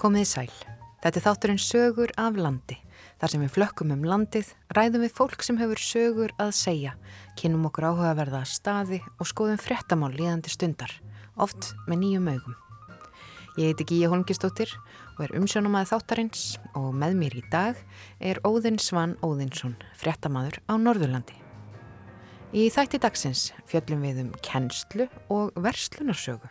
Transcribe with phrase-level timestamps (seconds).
[0.00, 0.52] Komið í sæl.
[1.04, 2.78] Þetta er þátturinn sögur af landi.
[3.20, 6.94] Þar sem við flökkum um landið, ræðum við fólk sem hefur sögur að segja,
[7.36, 10.94] kynum okkur áhugaverða staði og skoðum frettamál líðandi stundar,
[11.36, 12.56] oft með nýjum augum.
[13.60, 14.72] Ég heiti Gíja Holmgistóttir
[15.18, 16.46] og er umsjónumæði þáttarins
[16.80, 17.82] og með mér í dag
[18.24, 21.36] er Óðinn Svan Óðinsson, frettamaður á Norðurlandi.
[22.56, 26.48] Í þætti dagsins fjöllum við um kennslu og verslunarsögu.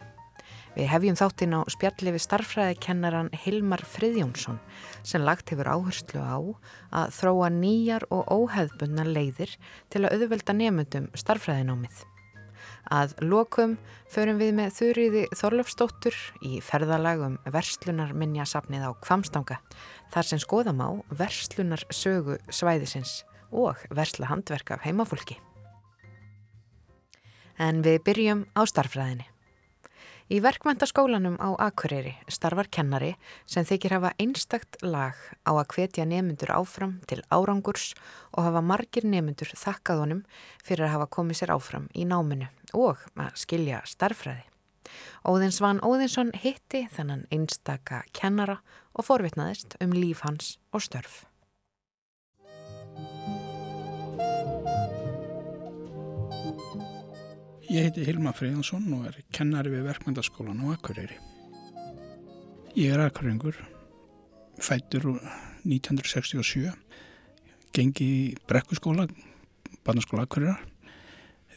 [0.76, 4.60] Við hefjum þáttinn á spjalli við starfræðikennaran Hilmar Friðjónsson
[5.02, 6.38] sem lagt hefur áherslu á
[7.02, 9.56] að þróa nýjar og óheðbundna leiðir
[9.90, 12.04] til að auðvelda nefnundum starfræðinámið.
[12.90, 13.76] Að lokum
[14.10, 19.60] förum við með þurriði Þorlöfsdóttur í ferðalagum verslunarminjasafnið á Kvamstanga
[20.14, 25.38] þar sem skoðam á verslunar sögu svæðisins og versla handverk af heimafólki.
[27.60, 29.28] En við byrjum á starfræðinni.
[30.30, 33.16] Í verkmæntaskólanum á Akureyri starfar kennari
[33.50, 37.96] sem þykir hafa einstakt lag á að hvetja nemyndur áfram til árangurs
[38.38, 40.22] og hafa margir nemyndur þakkað honum
[40.62, 42.46] fyrir að hafa komið sér áfram í náminu
[42.78, 44.46] og að skilja starfræði.
[45.26, 48.60] Óðinsvan Óðinsson hitti þennan einstaka kennara
[48.94, 51.24] og forvitnaðist um líf hans og störf.
[57.70, 61.20] Ég heiti Hilma Freyðansson og er kennari við verkmyndaskólan á Akureyri.
[62.74, 63.60] Ég er akureyringur,
[64.58, 65.04] fættur
[65.62, 66.72] 1967,
[67.78, 69.06] gengi í brekkuskóla,
[69.86, 70.64] barnaskóla Akureyrar.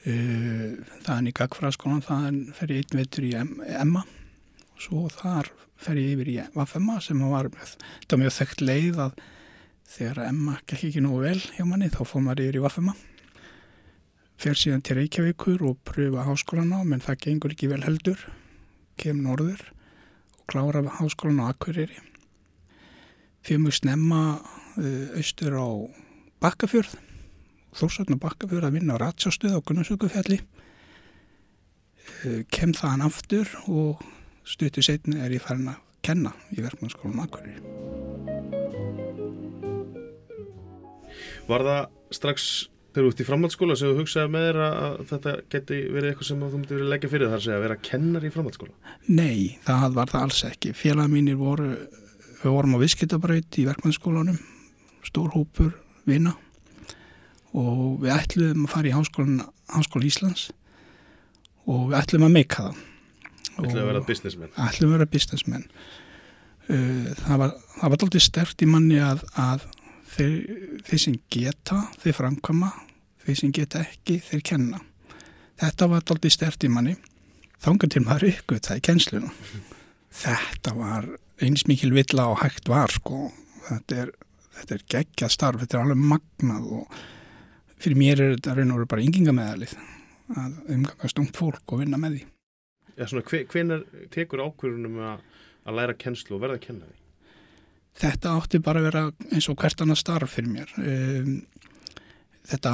[0.05, 0.75] Eh,
[1.07, 5.49] þaðan í Gagfræðaskólan, þaðan fer ég einn veitur í Emma og svo þar
[5.81, 9.17] fer ég yfir í Vafemma sem var þetta mjög þekkt leið að
[9.95, 12.97] þegar Emma gekk ekki nógu vel hjá manni þá fór maður yfir í Vafemma
[14.43, 18.19] fer síðan til Reykjavíkur og pröfa háskólan á, menn það gengur ekki vel heldur,
[18.99, 19.61] kem norður
[20.35, 21.95] og klára háskólan á Akureyri.
[23.47, 25.69] Fyrir mjög snemma uh, austur á
[26.43, 26.97] Bakkafjörð,
[27.79, 30.41] þórsatn á Bakkafjörð að vinna á ratsjástuð á Gunnarsökufjalli.
[32.27, 34.03] Uh, kem þaðan aftur og
[34.43, 37.63] stuttu setni er ég farin að kenna í verkmannskólan á Akureyri.
[41.47, 42.51] Var það strax
[42.93, 46.29] þegar þú ert í framhaldsskóla sem þú hugsaði með þér að þetta geti verið eitthvað
[46.29, 48.95] sem þú myndi verið að leggja fyrir þar að vera kennar í framhaldsskóla?
[49.09, 50.73] Nei, það var það alls ekki.
[50.77, 51.71] Félag mínir voru,
[52.43, 54.39] við vorum á visskitabraut í verkmannskólanum,
[55.09, 55.73] stór hópur
[56.09, 56.37] vina
[57.57, 59.43] og við ætluðum að fara í háskólan,
[59.73, 60.47] háskóla Íslands
[61.69, 62.81] og við ætluðum að meika það.
[63.53, 64.55] Ætluðum að vera businessmenn?
[64.57, 65.69] Ætluðum að vera businessmenn.
[66.71, 69.67] Uh, það var, var alltaf stert í manni að, að
[70.17, 70.35] þeir,
[70.87, 72.73] þeir sem geta, þeir framkama,
[73.25, 74.83] þeir sem geta ekki, þeir kenna.
[75.63, 76.97] Þetta var aldrei stert í manni.
[77.63, 79.33] Þangar til maður ykkur það í kennsluna.
[80.23, 81.07] Þetta var
[81.43, 83.29] eins mikil villa og hægt var sko.
[83.69, 84.13] Þetta er,
[84.59, 86.97] þetta er geggja starf, þetta er alveg magnað og
[87.83, 89.77] fyrir mér er þetta raun og veru bara yngingameðalið
[90.33, 92.25] að umgangast ungt fólk og vinna með því.
[92.97, 95.23] Já, svona, hvenar tekur ákvörðunum að,
[95.67, 97.02] að læra kennslu og verða að kenna því?
[98.01, 101.33] Þetta átti bara að vera eins og hvert annað starf fyrir mér um,
[102.49, 102.73] þetta,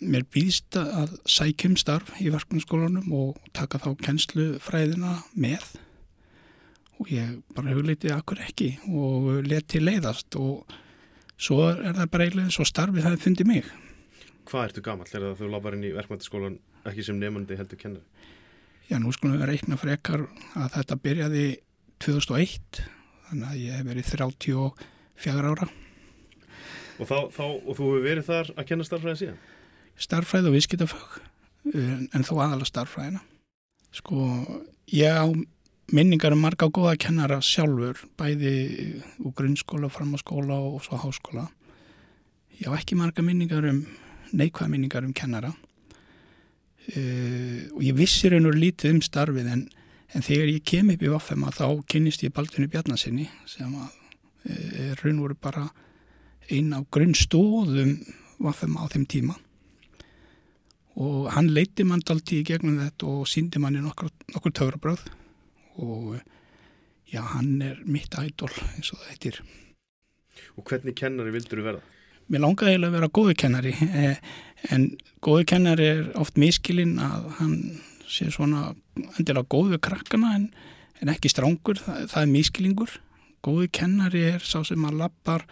[0.00, 5.66] mér býðst að sækjum starf í verkefnskólanum og taka þá kennslufræðina með
[7.02, 10.76] og ég bara hugleiti akkur ekki og leti leiðast og
[11.34, 13.72] svo er það bara eiginlega svo starfið það fundi mig
[14.44, 15.06] Hvað ertu gammal?
[15.08, 18.02] Er það að þú lápar inn í verkefnskólan ekki sem nefnandi heldur kennar?
[18.90, 21.44] Já, nú skulum við reikna frekar að þetta byrjaði
[22.04, 22.82] 2001
[23.34, 25.68] þannig að ég hef verið 34 ára.
[26.94, 29.38] Og, þá, þá, og þú hefur verið þar að kenna starfræði síðan?
[30.04, 31.16] Starfræði og viðskiptafög
[31.74, 33.24] en, en þó aðala starfræðina
[33.94, 34.28] sko
[34.90, 35.26] ég á
[35.94, 38.54] minningar um marga góða kennara sjálfur bæði
[39.22, 41.46] úr grunnskóla, framháskóla og svo háskóla.
[42.58, 43.84] Ég á ekki marga minningar um
[44.32, 45.52] neikvæða minningar um kennara.
[46.84, 49.62] Uh, og ég vissi raun og lítið um starfið en
[50.14, 53.88] En þegar ég kem upp í Vaffema þá kynist ég Baldunni Bjarnasinni sem að
[54.46, 55.64] e, raun voru bara
[56.54, 57.96] einn af grunnstóðum
[58.44, 59.34] Vaffema á þeim tíma.
[61.02, 65.02] Og hann leiti mann dalti í gegnum þetta og síndi manni nokkur, nokkur töfrabröð
[65.82, 66.20] og
[67.10, 69.40] já, hann er mitt ædol eins og það heitir.
[70.54, 71.82] Og hvernig kennari vildur þú verða?
[72.30, 74.14] Mér langaði að vera góðu kennari e,
[74.72, 74.86] en
[75.24, 77.58] góðu kennari er oft miskilinn að hann
[78.10, 78.72] sé svona
[79.18, 80.48] endilega góð við krakkana en,
[81.00, 82.96] en ekki strángur, það, það er mískilingur
[83.44, 85.46] góði kennari er sá sem að lappar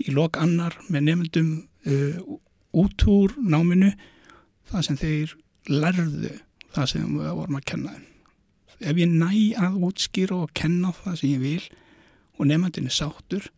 [0.00, 1.50] í lok annar með nefndum
[1.88, 2.36] uh,
[2.76, 3.92] út úr náminu
[4.70, 5.36] það sem þeir
[5.72, 6.36] lærðu
[6.76, 7.96] það sem við vorum að kenna
[8.80, 11.68] ef ég næ að útskýra og kenna það sem ég vil
[12.36, 13.48] og nefndin er sáttur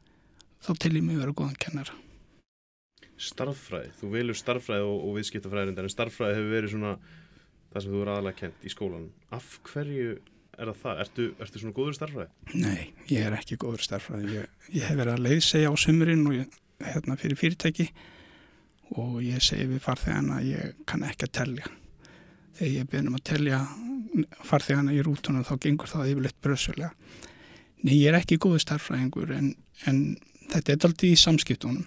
[0.63, 1.95] þá til ég mig vera góðan kennara.
[3.19, 6.93] Starffræði, þú velur starffræði og, og viðskiptafræði en starffræði hefur verið svona
[7.79, 9.09] það sem þú er aðalega kent í skólanum.
[9.39, 10.13] Af hverju
[10.59, 11.03] er það það?
[11.05, 12.55] Ertu, ertu svona góður starffræði?
[12.59, 14.31] Nei, ég er ekki góður starffræði.
[14.35, 17.89] Ég, ég hef verið að leiðsegja á sömurinn og ég, hérna fyrir fyrirtæki
[18.99, 21.71] og ég segi við farþegana ég kann ekki að tellja.
[22.59, 23.61] Þegar ég byrjum að tellja
[24.49, 26.91] farþegana í rútunum þá gengur það yfirleitt bröðsölega.
[27.85, 29.53] Nei, ég er ekki góður starffræðingur en,
[29.87, 30.03] en
[30.51, 31.87] þetta er aldrei í samskiptunum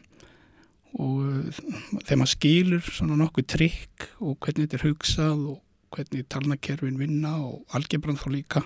[1.01, 1.55] og
[2.03, 5.59] þegar maður skilur svona nokkuð trikk og hvernig þetta er hugsað og
[5.91, 8.63] hvernig talnakerfin vinna og algebran þá líka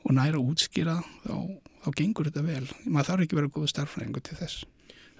[0.00, 1.36] og næra útskýra þá,
[1.84, 2.66] þá gengur þetta vel.
[2.86, 4.64] Maður þarf ekki verið góð starfræðingu til þess.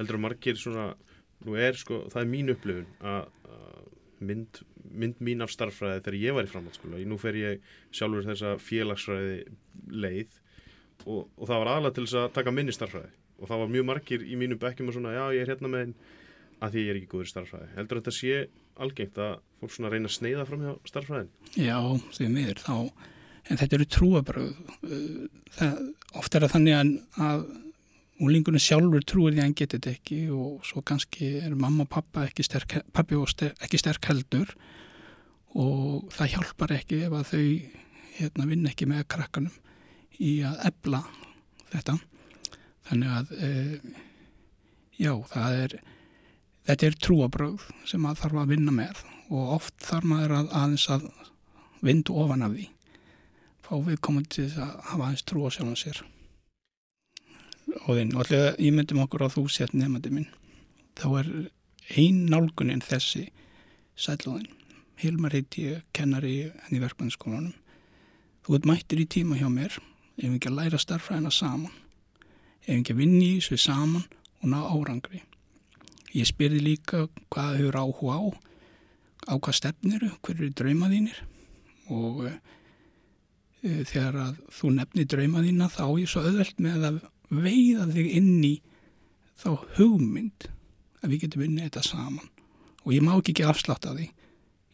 [0.00, 0.90] Heldur að margir svona
[1.46, 3.28] nú er sko, það er mín upplifun að
[4.20, 4.60] mynd,
[4.92, 9.38] mynd mín af starfræði þegar ég var í framhaldsskóla nú fer ég sjálfur þessa félagsræði
[9.88, 10.36] leið
[11.06, 13.86] og, og það var aðalega til þess að taka minni starfræði og það var mjög
[13.88, 15.94] margir í mínum bekkjum og svona já ég er hérna með einn
[16.60, 17.70] að því ég er ekki góður í starfræði.
[17.76, 18.34] Heldur þetta sé
[18.80, 21.32] algengt að fólk svona reyna að sneiða fram hjá starfræðin?
[21.56, 21.78] Já,
[22.16, 22.76] því miður þá,
[23.48, 24.54] en þetta eru trúabröð.
[26.20, 26.78] Ofta er það þannig
[27.26, 27.44] að,
[28.20, 31.92] úlingunum sjálfur trúir því að hann getur þetta ekki og svo kannski er mamma og
[31.92, 34.52] pappa ekki sterk, pappi og ster, ekki sterk heldur
[35.56, 37.46] og það hjálpar ekki ef að þau
[38.18, 39.56] hérna, vinna ekki með krakkanum
[40.20, 41.00] í að ebla
[41.72, 41.96] þetta
[42.90, 43.50] þannig að e,
[45.00, 45.76] já, það er
[46.68, 50.86] þetta er trúabröð sem maður þarf að vinna með og oft þarf maður að aðeins
[50.90, 51.08] að
[51.80, 52.68] vindu ofan af því.
[53.64, 56.02] Fá við komum til þess að hafa aðeins trú á sjálfum sér.
[57.86, 60.30] Og þinn, og allega ég myndum okkur á þú sett nefnandi minn.
[60.98, 61.28] Þá er
[61.96, 63.28] ein nálgunin þessi
[63.98, 64.50] sælóðin
[65.00, 67.54] Hilmar heiti ég, kennari henni verkmannskólanum
[68.44, 71.72] þú ert mættir í tíma hjá mér ef við ekki að læra starfræðina saman?
[72.66, 74.04] Ef ekki að vinni í þessu saman
[74.42, 75.22] og ná árangri.
[76.10, 78.22] Ég spyrði líka hvað hefur áhuga á,
[79.30, 81.20] á hvað stefnir, hver eru draumaðínir
[81.90, 82.32] og e,
[83.62, 86.98] þegar að þú nefnir draumaðína þá er svo öðvöld með að
[87.30, 88.54] veiða þig inn í
[89.38, 90.48] þá hugmynd
[91.00, 92.32] að við getum vinnið þetta saman.
[92.82, 94.08] Og ég má ekki ekki afsláta því,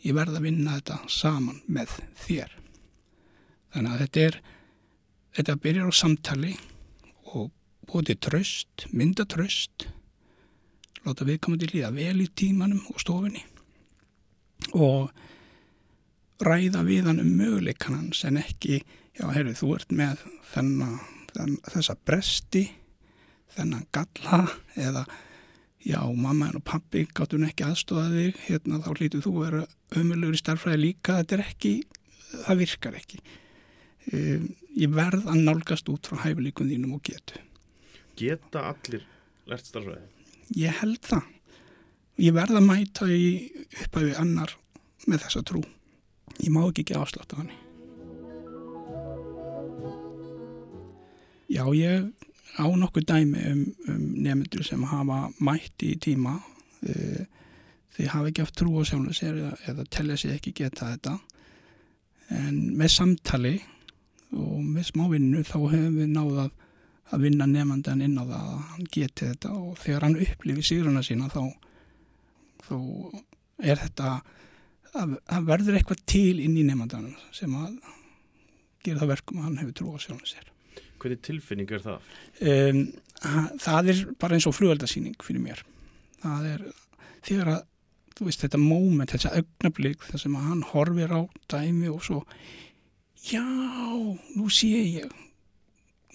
[0.07, 2.57] ég verða að vinna þetta saman með þér.
[3.75, 4.41] Þannig að þetta er,
[5.37, 6.55] þetta byrjar á samtali
[7.35, 7.51] og
[7.91, 9.89] bóti tröst, mynda tröst
[11.07, 13.45] láta viðkomandi líða vel í tímanum og stofinni
[14.75, 15.13] og
[16.45, 18.83] ræða við hann um möguleikan hans en ekki,
[19.17, 20.99] já, heyrðu, þú ert með þennan,
[21.33, 22.65] þennan, þessa bresti
[23.57, 24.43] þennan galla
[24.75, 25.07] eða
[25.87, 29.65] já, mamma og pappi gáttu hann ekki aðstofa þig hérna þá hlýtu þú vera
[29.97, 31.75] ömulur í starfræði líka, þetta er ekki
[32.45, 33.23] það virkar ekki
[34.13, 37.41] um, ég verð að nálgast út frá hæfileikum þínum og getu
[38.17, 39.05] Geta allir
[39.49, 40.16] lært starfræði?
[40.55, 41.25] Ég held það.
[42.23, 43.27] Ég verða að mæta í
[43.67, 44.55] upphæfi annar
[45.07, 45.63] með þessa trú.
[46.39, 47.51] Ég má ekki ekki afsláta hann.
[51.47, 52.07] Já, ég
[52.57, 57.23] á nokkuð dæmi um, um nefndur sem hafa mætti í tíma uh,
[57.97, 61.17] þeir hafa ekki haft trú á sjálfum sér eða, eða tellja sér ekki geta þetta
[62.37, 63.55] en með samtali
[64.35, 66.51] og með smávinnu þá hefum við náðað
[67.15, 71.03] að vinna nefndan inn á það að hann geti þetta og þegar hann upplifi síruna
[71.07, 71.43] sína þá,
[72.67, 72.75] þá
[73.63, 74.11] er þetta
[74.97, 77.77] að, að verður eitthvað til inn í nefndanum sem að
[78.87, 80.51] gera það verkum að hann hefur trú á sjálfum sér.
[80.97, 82.11] Hvernig tilfinning er það?
[82.41, 82.83] Um,
[83.63, 85.63] það er bara eins og flugöldasýning fyrir mér.
[86.23, 86.67] Það er
[87.27, 87.65] þegar að,
[88.17, 91.23] þú veist, þetta móment, þetta augnablík þar sem að hann horfir á
[91.53, 92.23] dæmi og svo
[93.27, 95.15] já, nú sé ég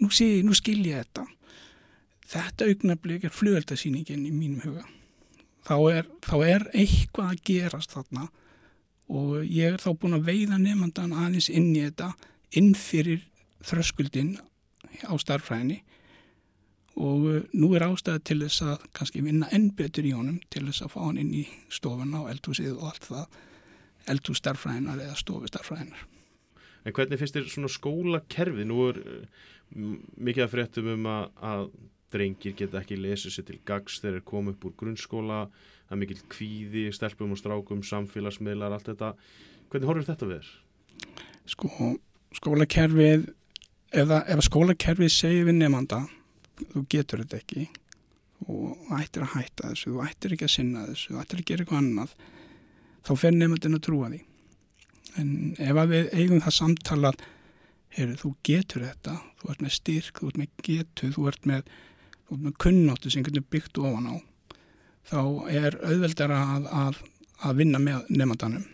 [0.01, 1.27] nú sé ég, nú skil ég þetta.
[2.31, 4.85] Þetta augnablík er flugöldasýningin í mínum huga.
[5.67, 8.27] Þá er, þá er eitthvað að gerast þarna
[9.11, 12.13] og ég er þá búin að veiða nefndan aðeins inn í þetta
[12.57, 13.25] inn fyrir
[13.67, 14.37] þröskuldin
[15.05, 15.81] á starfræðinni
[17.01, 20.65] og uh, nú er ástæði til þess að kannski vinna enn betur í honum til
[20.67, 23.37] þess að fá hann inn í stofuna og eldhúsið og allt það
[24.11, 26.07] eldhússtarfræðinar eða stofustarfræðinar
[26.81, 28.65] En hvernig finnst þér svona skólakerfi?
[28.65, 29.01] Nú er
[30.17, 31.65] mikið að fréttum um að, að
[32.11, 35.41] drengir geta ekki lesið sér til gags þegar þeir koma upp úr grunnskóla.
[35.87, 39.11] Það er mikil kvíði, stelpum og strákum samfélagsmiðlar, allt þetta.
[39.71, 40.49] Hvernig horfir þetta við þér?
[41.51, 41.91] Sko,
[42.39, 43.29] skólakerfið
[44.01, 46.01] eða ef skólakerfið segir við nefnda
[46.73, 47.69] þú getur þetta ekki.
[48.49, 51.65] Og ættir að hætta þessu þú ættir ekki að sinna þessu, þú ættir að gera
[51.65, 52.19] eitthvað annað.
[53.05, 54.23] Þá fer nefndin að trúa því
[55.19, 55.29] en
[55.59, 57.23] ef við eigum það samtalað
[57.95, 61.71] heyrðu, þú getur þetta, þú ert með styrk, þú ert með getu, þú ert með,
[62.27, 64.15] þú ert með kunnáttu sem getur byggt ofan á,
[65.11, 67.01] þá er auðveldara að, að,
[67.47, 68.67] að vinna með nefndanum.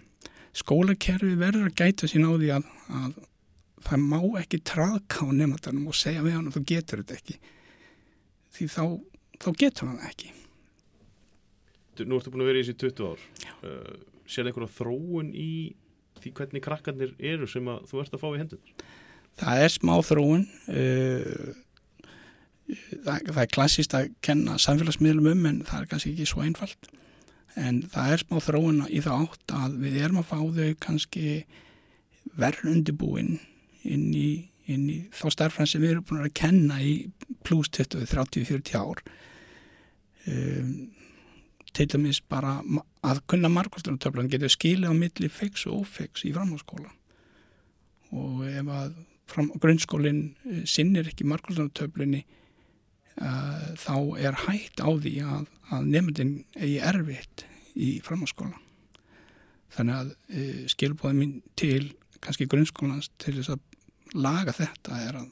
[0.58, 2.70] Skólakerfi verður að gæta sín á því að,
[3.00, 3.20] að
[3.88, 7.40] það má ekki traðka á nefndanum og segja við hann að þú getur þetta ekki.
[8.58, 8.84] Því þá,
[9.44, 10.34] þá getur hann ekki.
[12.06, 13.28] Nú ertu búin að vera í þessi 20 ár.
[13.66, 15.52] Uh, Sér einhverja þróun í
[16.28, 18.76] því hvernig krakkarnir eru sem að þú ert að fá í hendun?
[19.38, 21.50] Það er smá þróun uh,
[22.68, 26.90] það, það er klassist að kenna samfélagsmiðlum um en það er kannski ekki svo einfalt
[27.58, 31.32] en það er smá þróun í það átt að við erum að fá þau kannski
[32.38, 33.38] verður undirbúin
[33.88, 34.30] inn í,
[34.68, 36.94] inn í þá starfrann sem við erum búin að kenna í
[37.48, 39.02] pluss 20, 30, 40 ár
[40.28, 40.72] um,
[41.76, 42.60] til dæmis bara
[43.06, 46.92] að kunna markværslunatöflan getur skilið á milli fix og ófix í framháskóla
[48.16, 48.96] og ef að
[49.28, 55.92] fram, grunnskólinn eh, sinnir ekki markværslunatöflunni uh, eh, þá er hægt á því að, að
[55.96, 57.46] nefndin eigi erfitt
[57.76, 58.58] í framháskóla
[59.76, 61.92] þannig að uh, eh, skilbóðin mín til
[62.24, 65.30] kannski grunnskólans til þess að laga þetta er að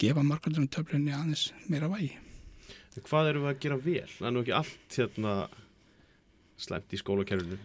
[0.00, 2.12] gefa markværslunatöflunni aðeins meira vægi
[3.04, 4.08] Hvað eru við að gera vel?
[4.16, 5.36] Það er nú ekki allt hérna
[6.56, 7.58] slemt í skólakerfinu.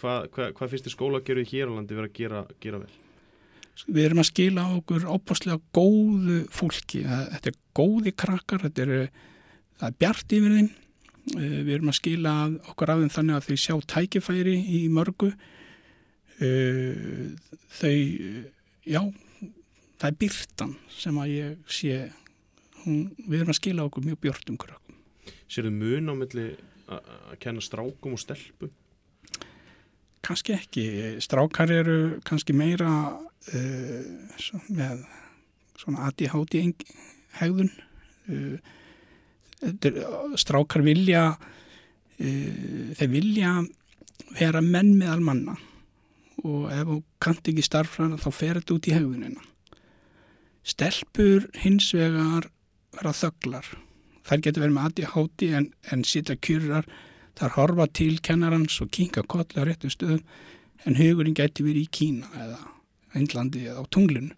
[0.00, 2.92] Hvað hva, hva finnst þið skólakerfið hér á landi verið að gera, gera vel?
[3.86, 7.02] Við erum að skila okkur óbúslega góðu fólki.
[7.06, 9.10] Þetta er góði krakkar, þetta er,
[9.80, 10.70] er bjart yfir þeim.
[11.36, 12.34] Eh, við erum að skila
[12.72, 15.30] okkur af þeim þannig að þau sjá tækifæri í mörgu.
[16.40, 17.36] Eh,
[17.76, 17.96] þau,
[18.88, 19.02] já,
[20.00, 21.98] það er byrtan sem að ég sé
[22.84, 24.98] hún, við erum að skila okkur mjög björnum krökkum.
[25.50, 26.46] Sér þau mun á milli
[26.90, 28.72] að kenna strákum og stelpum?
[30.26, 30.84] Kanski ekki.
[31.22, 32.90] Strákar eru kannski meira
[33.54, 34.34] uh,
[34.68, 35.04] með
[35.80, 36.60] svona ADHD
[37.40, 37.72] hegðun.
[38.30, 38.58] Uh,
[40.40, 43.56] strákar vilja uh, þeir vilja
[44.36, 45.56] vera menn með almanna
[46.40, 49.42] og ef þú kannt ekki starfræðina þá fer þetta út í hegðunina.
[50.64, 52.48] Stelpur hins vegar
[52.96, 53.70] vera þögglar.
[54.26, 56.88] Þær getur verið með ADHD en, en sita kjurrar,
[57.38, 60.22] þar horfa til kennarans og kinga kolla réttum stöðum
[60.88, 62.60] en hugurinn getur verið í Kína eða
[63.16, 64.36] Índlandi eða á tunglinu.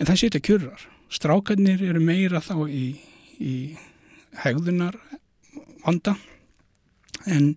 [0.00, 0.82] En það sita kjurrar.
[1.10, 2.86] Strákarnir eru meira þá í,
[3.38, 3.54] í
[4.44, 4.96] hegðunar
[5.84, 6.16] vanda
[7.26, 7.54] en,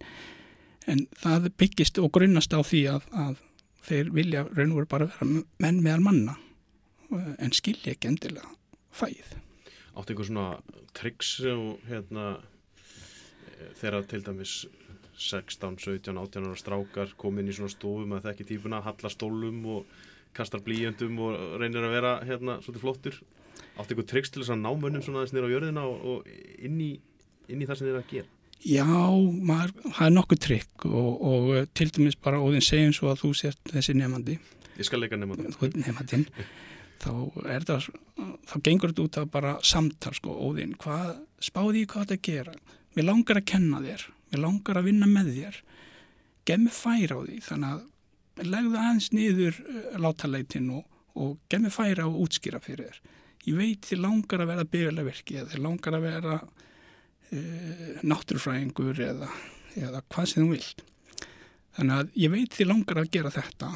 [0.89, 3.35] en það byggist og grunnast á því að, að
[3.87, 5.29] þeir vilja raun og veru bara vera
[5.63, 6.37] menn meðal manna
[7.13, 8.55] en skilja ekki endilega
[8.93, 9.35] fæð
[9.93, 10.47] átt einhver svona
[10.97, 12.37] triks og hérna
[13.79, 14.55] þegar til dæmis
[15.13, 19.97] 16, 17, 18 ára strákar komin í svona stofum að þekki típuna halla stólum og
[20.33, 23.19] kastar blíjöndum og reynir að vera hérna svolítið flottur
[23.77, 26.65] átt einhver triks til þess að ná mönnum svona þess nýra á jörðina og, og
[26.65, 26.91] inn, í,
[27.49, 28.31] inn í það sem þeir að gera?
[28.63, 28.87] Já,
[29.43, 33.33] maður, það er nokkuð trikk og, og til dæmis bara óðin segjum svo að þú
[33.43, 34.37] sért þessi nefandi
[34.73, 36.25] Ég skal leika nefandi Nefandin
[37.03, 37.11] þá
[37.51, 37.87] er það,
[38.47, 42.53] þá gengur þetta út af bara samtal sko, óðinn, hvað, spáði ég hvað þetta gera,
[42.95, 45.59] við langar að kenna þér, við langar að vinna með þér,
[46.47, 51.63] gef mig færa á því, þannig að legðu aðeins niður uh, látaleitin og, og gef
[51.63, 53.01] mig færa að útskýra fyrir þér.
[53.43, 59.01] Ég veit þið langar að vera byggilega verki eða þið langar að vera uh, náttúrufræðingur
[59.03, 59.29] eða,
[59.79, 60.85] eða hvað sem þú vilt.
[61.73, 63.73] Þannig að ég veit þið langar að gera þetta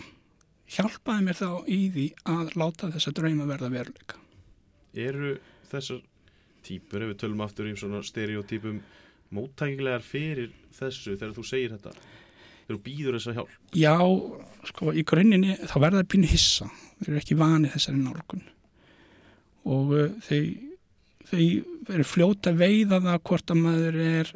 [0.76, 4.20] hjálpaði mér þá í því að láta þessa drauma verða veruleika.
[4.98, 5.36] Eru
[5.72, 6.02] þessar
[6.68, 8.82] típur, ef við tölum aftur í svona stereotypum,
[9.36, 11.94] móttækilegar fyrir þessu þegar þú segir þetta?
[12.68, 13.58] Þegar þú býður þessa hjálp?
[13.80, 13.96] Já,
[14.72, 16.70] sko, í grunninni þá verða það pínu hissa.
[17.00, 18.46] Þeir eru ekki vanið þessari nálgun.
[19.68, 20.50] Og uh, þeir,
[21.32, 24.34] þeir eru fljóta veiða það hvort að maður er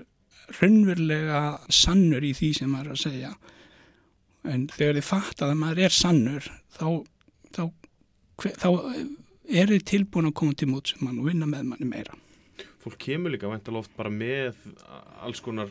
[0.59, 3.33] raunverulega sannur í því sem maður er að segja
[4.48, 6.88] en þegar þið fatt að maður er sannur þá,
[7.53, 7.63] þá,
[8.57, 8.69] þá
[9.51, 12.17] er þið tilbúin að koma til mótsum mann og vinna með manni meira.
[12.81, 14.57] Fólk kemur líka vantal oft bara með
[15.21, 15.69] alls konar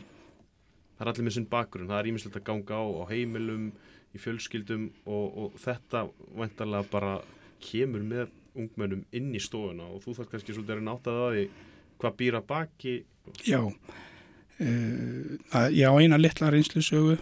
[1.01, 3.71] það er allir með sinn bakgrunn, það er ímislegt að ganga á á heimilum,
[4.11, 6.05] í fjölskyldum og, og þetta
[6.37, 7.15] vantalega bara
[7.63, 11.43] kemur með ungmennum inn í stofuna og þú þarf kannski svolítið að náta það í
[12.01, 12.95] hvað býra baki.
[13.47, 15.27] Já uh,
[15.71, 17.17] Já, eina litla reynslusögu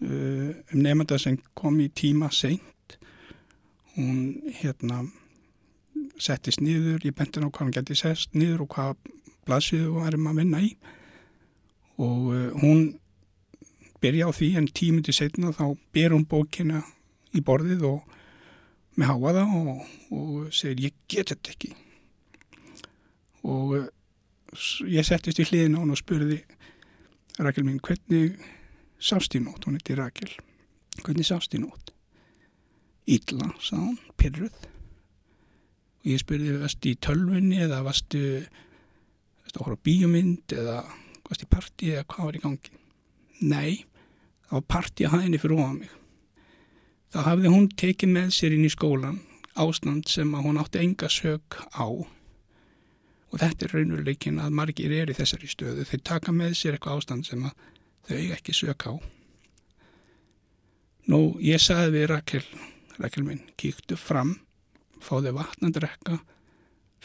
[0.00, 2.98] um nefnda sem kom í tíma seint
[3.98, 5.02] hún hérna
[6.22, 8.94] settist niður, ég benti á hvað hann geti sest niður og hvað
[9.48, 10.70] blaðsíðu varum að vinna í.
[11.98, 12.98] Og uh, hún
[14.02, 16.84] byrja á því en tímundi setna þá ber hún bókina
[17.34, 18.16] í borðið og
[18.98, 19.82] með háaða og,
[20.14, 21.72] og segir ég get þetta ekki.
[23.46, 23.88] Og uh,
[24.86, 26.42] ég settist í hliðin á hann og spurði
[27.38, 28.38] Rakel mín hvernig
[28.98, 30.30] sást í nótt, hún heiti Rakel.
[31.04, 31.92] Hvernig sást í nótt?
[33.08, 34.56] Ítla, sá hann, pyrruð
[35.98, 38.20] og ég spurði varst í tölvunni eða varstu
[39.42, 40.82] varstu að horfa bíomind eða
[41.28, 42.74] varstu í partí eða hvað var í gangi?
[43.40, 43.72] Nei,
[44.48, 45.94] það var partí að hæðinni fyrir ofan mig.
[47.08, 49.20] Þá hafði hún tekið með sér inn í skólan
[49.58, 51.88] ástand sem að hún átti enga sög á.
[53.28, 55.84] Og þetta er raunveruleikin að margir er í þessari stöðu.
[55.88, 57.56] Þau taka með sér eitthvað ástand sem að
[58.08, 58.92] þau ekki sög á.
[61.08, 62.44] Nú ég sagði við Rakel
[62.98, 64.34] Rakel minn, kíktu fram
[65.00, 66.18] fáðu vatn að drekka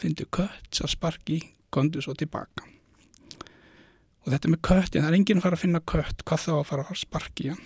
[0.00, 1.38] fyndu kött að sparki
[1.74, 2.66] kondu svo tilbaka.
[4.24, 6.68] Og þetta með kött, það er enginn að fara að finna kött hvað þá að
[6.70, 7.64] fara að sparki hann.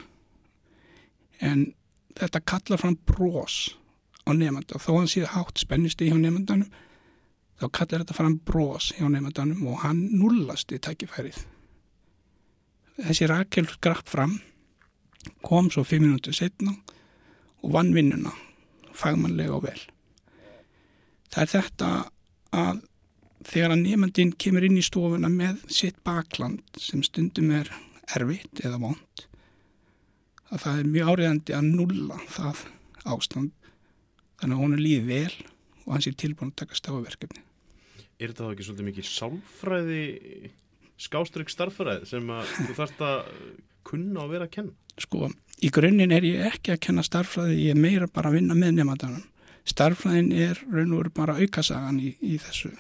[1.39, 1.65] En
[2.19, 3.59] þetta kallar fram brós
[4.29, 6.69] á nefnda þó hann síða hátt spennist í hjá nefndanum
[7.59, 11.41] þá kallar þetta fram brós hjá nefndanum og hann nullast í tækifærið
[12.99, 14.39] þessi Rakel skrapp fram
[15.45, 16.75] kom svo fimm minútið setna
[17.63, 18.33] og vann vinnuna
[18.99, 19.81] fagmannlega og vel.
[21.29, 21.91] Það er þetta
[22.59, 22.85] að
[23.49, 27.71] þegar að nefndin kemur inn í stofuna með sitt bakland sem stundum er
[28.17, 29.27] erfitt eða vond
[30.49, 32.65] að það er mjög áriðandi að nulla það
[33.05, 33.53] ástand
[34.41, 35.37] þannig að hún er líðið vel
[35.85, 37.45] og hans er tilbúin að taka stafaverkefni.
[38.19, 40.03] Er þetta þá ekki svolítið mikið sálfræði
[40.99, 43.19] skástrygg starffræði sem að þú þarfst að
[43.89, 44.77] kunna og vera að kenna?
[44.99, 45.31] Sko,
[45.63, 48.81] í grunninn er ég ekki að kenna starffræði, ég er meira bara að vinna með
[48.81, 49.25] nefndanum.
[49.69, 52.73] Starffræðin er raun og veru bara aukasagan í, í þessu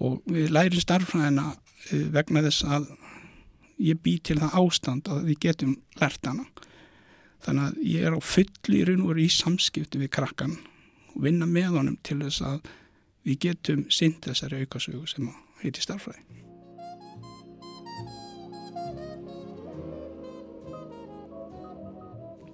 [0.00, 1.52] og við lærim starffræðina
[2.14, 2.90] vegna þess að
[3.80, 6.46] ég bý til það ástand að við getum lært hana.
[7.40, 10.58] Þannig að ég er á fulli raun og veru í samskiptu við krakkan
[11.14, 12.58] og vinna með honum til þess að
[13.26, 15.30] við getum synd þessari aukasögu sem
[15.62, 16.29] heiti starffræði.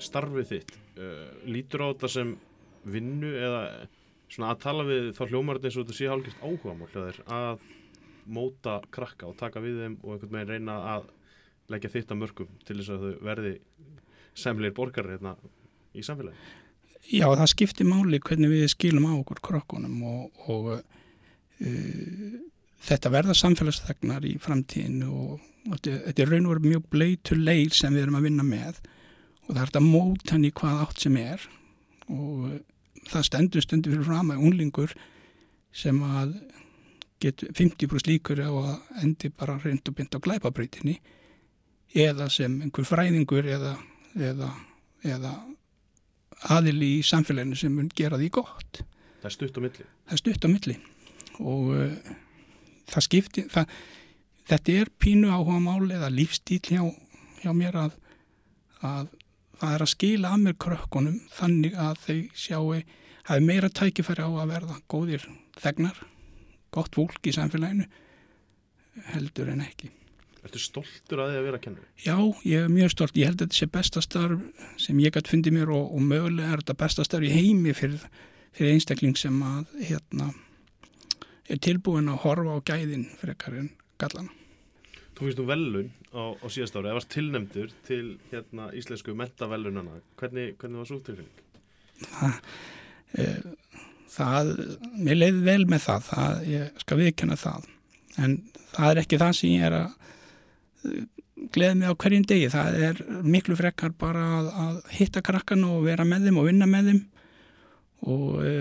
[0.07, 2.35] Starfið þitt, uh, lítur á þetta sem
[2.87, 3.63] vinnu eða
[4.31, 6.89] svona að tala við þá hljómar þetta eins og þetta sé hálfgist áhuga mál
[7.37, 7.67] að
[8.27, 11.11] móta krakka og taka við þeim og einhvern veginn reyna að
[11.71, 13.53] leggja þitt að mörgum til þess að þau verði
[14.37, 15.35] semlir borgar hérna
[15.97, 16.39] í samfélagi.
[17.07, 22.37] Já, það skiptir máli hvernig við skilum á okkur krokkunum og, og uh,
[22.87, 27.95] þetta verða samfélagsþegnar í framtíðinu og, þetta er raun og verið mjög bleitur leir sem
[27.95, 28.83] við erum að vinna með
[29.47, 31.47] og það er þetta mót hann í hvað átt sem er
[32.07, 32.57] og uh,
[33.07, 34.95] það stendur stundur fyrir fram að unlingur
[35.77, 36.37] sem að
[37.23, 40.97] getur 50% líkur á að endi bara reynd og bynd á glæpabröytinni
[41.97, 43.77] eða sem einhver fræðingur eða,
[44.19, 44.51] eða,
[45.07, 45.33] eða
[46.53, 48.83] aðili í samfélaginu sem mun gera því gott.
[49.23, 49.87] Það er stutt á milli.
[50.07, 50.77] Það er stutt á milli
[51.37, 52.15] og uh,
[52.93, 53.73] það skipti, það,
[54.51, 56.83] þetta er pínu áhuga máli eða lífstíl hjá,
[57.43, 57.97] hjá mér að,
[58.85, 59.16] að
[59.61, 62.65] það er að skila að mér krökkunum þannig að þau sjáu
[63.27, 66.01] hafi meira tækifæri á að verða góðir þegnar,
[66.75, 67.87] gott fólk í samfélaginu
[69.13, 69.91] heldur en ekki.
[70.47, 71.85] Ertu stoltur að þið að vera að kenna?
[71.99, 72.17] Já,
[72.47, 73.17] ég er mjög stolt.
[73.19, 76.63] Ég held að þetta sé bestastarf sem ég gæti fundið mér og, og mögulega er
[76.63, 78.05] þetta bestastarf í heimi fyrir,
[78.55, 80.31] fyrir einstakling sem að hérna,
[81.51, 84.31] er tilbúin að horfa á gæðin fyrir ekkarinn gallana.
[85.17, 90.03] Þú finnst nú velun á, á síðast ári, eða varst tilnemdur til hérna, íslensku mentavelunana.
[90.21, 91.45] Hvernig, hvernig var svo tilfinning?
[92.03, 92.35] Það,
[93.17, 93.25] e,
[94.13, 94.51] það,
[94.99, 97.69] mér leiði vel með það, það, ég skal viðkenna það.
[98.21, 98.37] En
[98.75, 99.95] það er ekki það sem ég er að
[101.57, 102.51] gleði mig á hverjum degi.
[102.53, 106.69] Það er miklu frekkar bara að, að hitta krakkan og vera með þeim og vinna
[106.69, 107.05] með þeim
[108.07, 108.57] og e,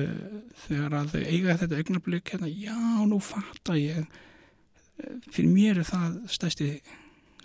[0.63, 4.08] þegar að þau eiga þetta augnablík hérna, já, nú fattar ég
[5.31, 6.69] fyrir mér er það stæsti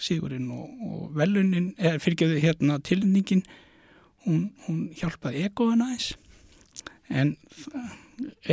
[0.01, 3.43] sigurinn og, og velunin er fyrirgeðu hérna tilningin
[4.27, 6.15] hún, hún hjálpaði egoðun aðeins.
[7.11, 7.35] En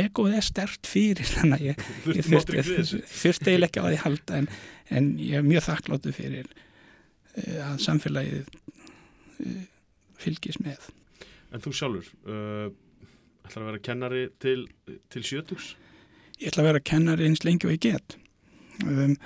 [0.00, 1.82] egoð er stert fyrir þannig að ég,
[2.18, 4.48] ég fyrst eiginlega ekki á því halda en,
[4.90, 9.58] en ég er mjög þakkláttu fyrir uh, að samfélagið uh,
[10.18, 10.90] fylgis með.
[11.54, 12.70] En þú sjálfur uh,
[13.46, 14.64] ætlar að vera kennari til,
[15.12, 15.74] til sjötugs?
[16.38, 18.18] Ég ætla að vera kennari eins lengi og ég get
[18.84, 19.16] um,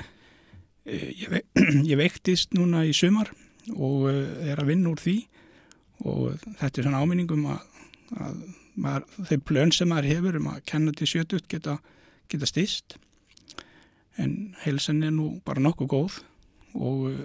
[0.86, 1.42] ég, ve
[1.92, 3.32] ég veiktist núna í sumar
[3.76, 5.18] og er að vinna úr því
[6.02, 7.62] og þetta er svona áminningum að,
[8.18, 8.40] að
[8.74, 11.78] maður, þau plön sem maður hefur um að kenna til sjötut geta,
[12.32, 12.96] geta stýst
[14.20, 16.18] en heilsan er nú bara nokkuð góð
[16.74, 17.22] og uh,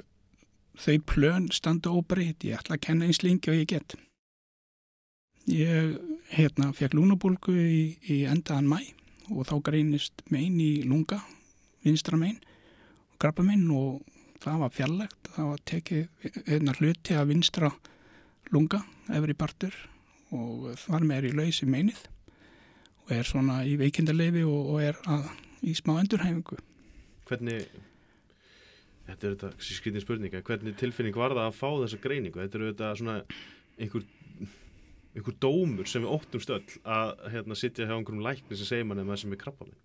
[0.78, 3.96] þau plön standa óbreyt ég ætla að kenna eins lengi og ég get.
[5.48, 5.96] Ég
[6.36, 8.80] hérna fekk lúnabólgu í, í endaðan mæ
[9.32, 11.20] og þá greinist megin í lunga,
[11.86, 12.40] vinstra megin,
[13.22, 14.02] grabba megin og
[14.44, 17.72] það var fjarlægt, það var tekið hérna hluti af vinstra
[18.54, 19.76] lunga, efri partur
[20.36, 22.06] og þar með er í lausi meinið
[23.08, 25.30] og er svona í veikindarleifi og, og er að,
[25.63, 26.60] í smá endurhæfingu.
[27.28, 27.68] Hvernig,
[29.08, 32.42] þetta er þetta skritin spurninga, hvernig tilfinning var það að fá þessa greiningu?
[32.44, 33.18] Þetta eru þetta svona
[33.78, 34.08] einhver,
[35.16, 39.06] einhver dómur sem við óttum stöll að hérna, sitja hjá einhverjum lækni sem segir manni
[39.06, 39.84] að það sem er krabba minn.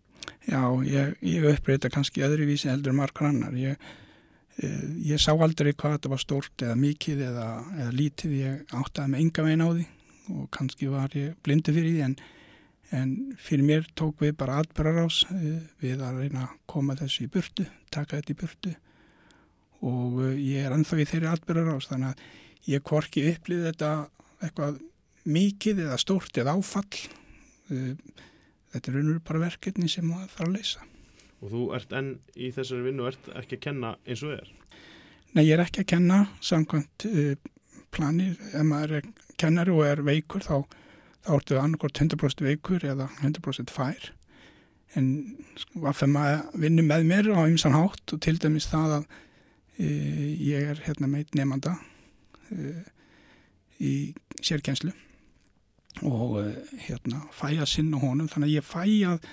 [0.48, 3.54] Já, ég, ég uppreyta kannski öðruvísi heldur margar annar.
[3.54, 3.76] Ég,
[4.58, 8.38] eh, ég sá aldrei hvað þetta var stórt eða mikið eða, eða lítið.
[8.42, 9.88] Ég áttaði með enga veginn á því
[10.30, 12.14] og kannski var ég blindi fyrir því en,
[12.98, 17.32] en fyrir mér tók við bara atbyrgarás eh, við að reyna að koma þessu í
[17.32, 18.74] burtu, taka þetta í burtu
[19.82, 23.92] og eh, ég er ennþá í þeirri atbyrgarás þannig að ég korki upplýði þetta
[24.42, 24.82] eitthvað
[25.32, 27.02] mikið eða stórt eða áfall
[27.72, 27.96] eh,
[28.72, 30.88] þetta er unnur bara verkefni sem maður þarf að leysa.
[31.42, 34.52] Og þú ert enn í þessari vinnu og ert ekki að kenna eins og er?
[35.32, 37.34] Nei, ég er ekki að kenna samkvæmt uh,
[37.92, 40.64] planir, ef maður er kennari og er veikur þá,
[41.24, 44.12] þá ertu annarkort 100% veikur eða 100% fær
[44.98, 45.06] en
[45.56, 49.06] sko, að fyrir maður vinnu með mér á ymsan hátt og til dæmis það að
[49.08, 51.78] uh, ég er hérna meit nefnda
[52.52, 52.82] uh,
[53.80, 53.94] í
[54.44, 54.92] sérkjenslu
[56.00, 56.38] og
[56.86, 58.30] hérna fæ að sinna honum.
[58.30, 59.26] Þannig að ég fæ að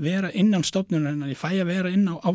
[0.00, 2.30] vera innan stofnunum en ég fæ að vera inn á, á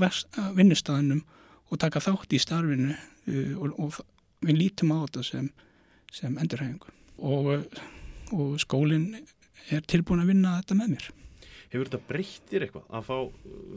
[0.58, 1.24] vinnustæðinum
[1.72, 4.00] og taka þátt í starfinu uh, og, og
[4.46, 5.50] við lítum á þetta sem,
[6.13, 6.91] sem endurhæfingu.
[7.26, 7.65] Og,
[8.36, 9.13] og skólinn
[9.74, 11.08] er tilbúin að vinna þetta með mér.
[11.72, 12.86] Hefur þetta breyttir eitthvað?
[12.94, 13.18] Að fá,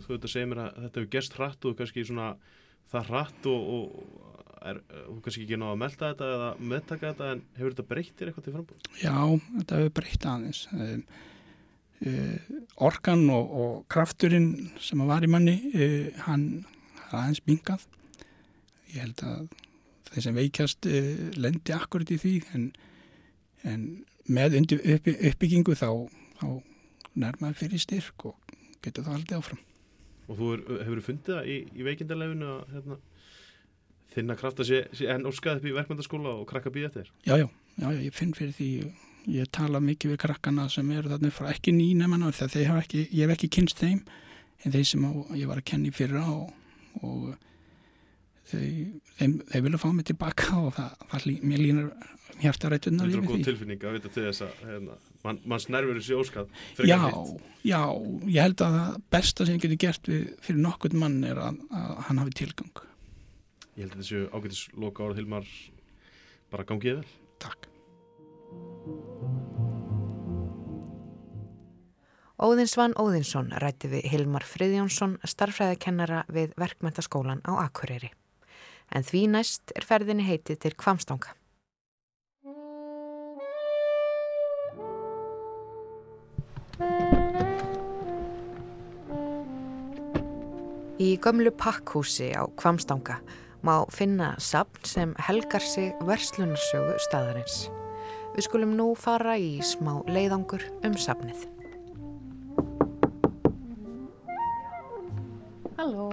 [0.05, 2.29] þú veit að segja mér að þetta hefur gerst hratt og kannski svona
[2.93, 7.31] það hratt og, og er, þú kannski ekki náða að melda þetta eða meðtaka þetta
[7.33, 8.89] en hefur þetta breyttir eitthvað til frambúð?
[9.03, 9.17] Já,
[9.59, 10.63] þetta hefur breytt aðeins.
[10.73, 11.05] Um,
[12.09, 14.51] uh, orkan og, og krafturinn
[14.83, 16.49] sem var í manni, uh, hann
[17.11, 17.87] aðeins mingað.
[18.95, 19.49] Ég held að
[20.11, 22.69] þeir sem veikjast uh, lendi akkurat í því en,
[23.69, 23.87] en
[24.29, 25.91] með upp, uppbyggingu þá,
[26.41, 26.49] þá
[27.19, 29.63] nærmaður fyrir styrk og getur það aldrei áfram.
[30.29, 32.99] Og þú er, hefur fundið það í, í veikindarlefinu að hérna,
[34.15, 37.11] þinna krafta sé, sé enn óskað upp í verkmyndaskóla og krakka býða eftir?
[37.27, 37.49] Já, já,
[37.83, 38.71] já, ég finn fyrir því
[39.29, 43.35] ég tala mikið við krakkana sem eru þarna frá ekki nýnefana þegar ekki, ég hef
[43.37, 44.01] ekki kynst þeim
[44.65, 46.49] en þeir sem á, ég var að kenni fyrra og,
[47.03, 47.35] og
[48.49, 51.93] þeim, þeir vilja fá mig tilbaka og það, það mér línar
[52.39, 56.19] hjartarættunar Þetta er góð tilfinning að vita til þess að hérna, mann man snerfur þessi
[56.19, 56.53] óskað
[56.87, 57.01] Já,
[57.67, 57.81] já,
[58.31, 61.59] ég held að það besta sem ég geti gert við, fyrir nokkur mann er að,
[61.75, 62.85] að hann hafi tilgang
[63.79, 65.51] Ég held að þessu ágætis loka árað Hilmar
[66.51, 67.69] bara gangið vel Takk
[72.43, 78.11] Óðinsvann Óðinsson rætti við Hilmar Friðjónsson, starfræðakennara við verkmentaskólan á Akureyri.
[78.95, 81.35] En því næst er ferðinni heitið til Kvamstanga.
[90.99, 93.19] Í gömlu pakkhúsi á Kvamstanga
[93.63, 97.69] má finna sapn sem helgar sig verslunarsögu staðarins.
[98.37, 101.47] Við skulum nú fara í smá leiðangur um sapnið.
[105.79, 106.11] Halló.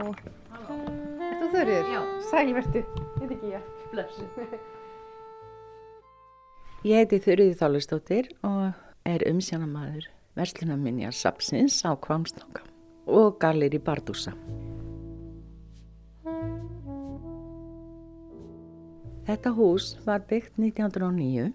[0.53, 0.79] Halló.
[1.25, 1.91] Er þú þurrið?
[1.93, 2.01] Já.
[2.31, 2.85] Sælvertu.
[3.19, 3.69] Þetta ekki ég.
[3.91, 4.27] Blessu.
[6.85, 8.75] Ég heiti Þurriði Þálustóttir og
[9.09, 10.05] er umsjónamaður
[10.37, 12.61] verslunarminjar Sapsins á Kvamstanga
[13.09, 14.35] og Galir í Bardúsa.
[19.25, 21.49] Þetta hús var byggt 1909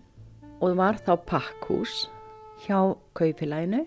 [0.61, 2.11] og var þá pakkhús
[2.65, 2.79] hjá
[3.15, 3.85] kaupilaginu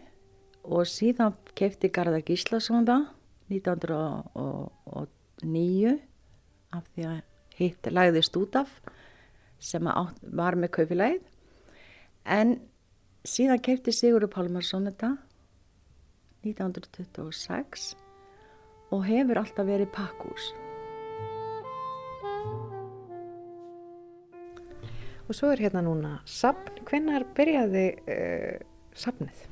[0.64, 3.12] og síðan kefti Garðar Gíslason það
[3.52, 6.00] 1909
[6.74, 7.20] af því að
[7.60, 8.72] hitt lagðist út af
[9.60, 11.28] sem var með kaupilagið
[12.24, 12.64] en
[13.28, 15.20] síðan kefti Sigurður Pálmarsson þetta
[16.48, 18.00] 1926
[18.96, 20.56] og hefur alltaf verið pakkhús
[25.30, 26.82] Og svo er hérna núna sapn.
[26.88, 28.58] Hvennar byrjaði uh,
[28.98, 29.46] sapnið?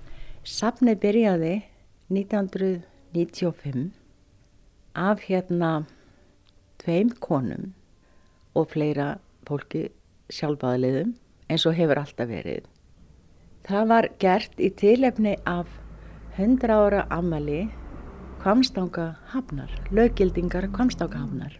[0.43, 1.53] Sapnið byrjaði
[2.11, 3.91] 1995
[4.99, 5.71] af hérna
[6.81, 7.71] tveim konum
[8.57, 9.13] og fleira
[9.47, 9.87] fólki
[10.31, 11.13] sjálfbæðaliðum
[11.51, 12.67] eins og hefur alltaf verið.
[13.67, 15.69] Það var gert í tilefni af
[16.35, 17.69] 100 ára amali
[18.41, 21.59] Kvamstanga hafnar, löggildingar Kvamstanga hafnar.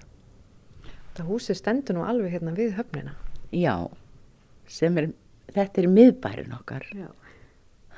[1.14, 3.14] Það húsi stendur nú alveg hérna við höfnina.
[3.52, 3.76] Já,
[4.72, 5.10] sem er,
[5.52, 6.86] þetta er miðbærin okkar.
[6.96, 7.10] Já.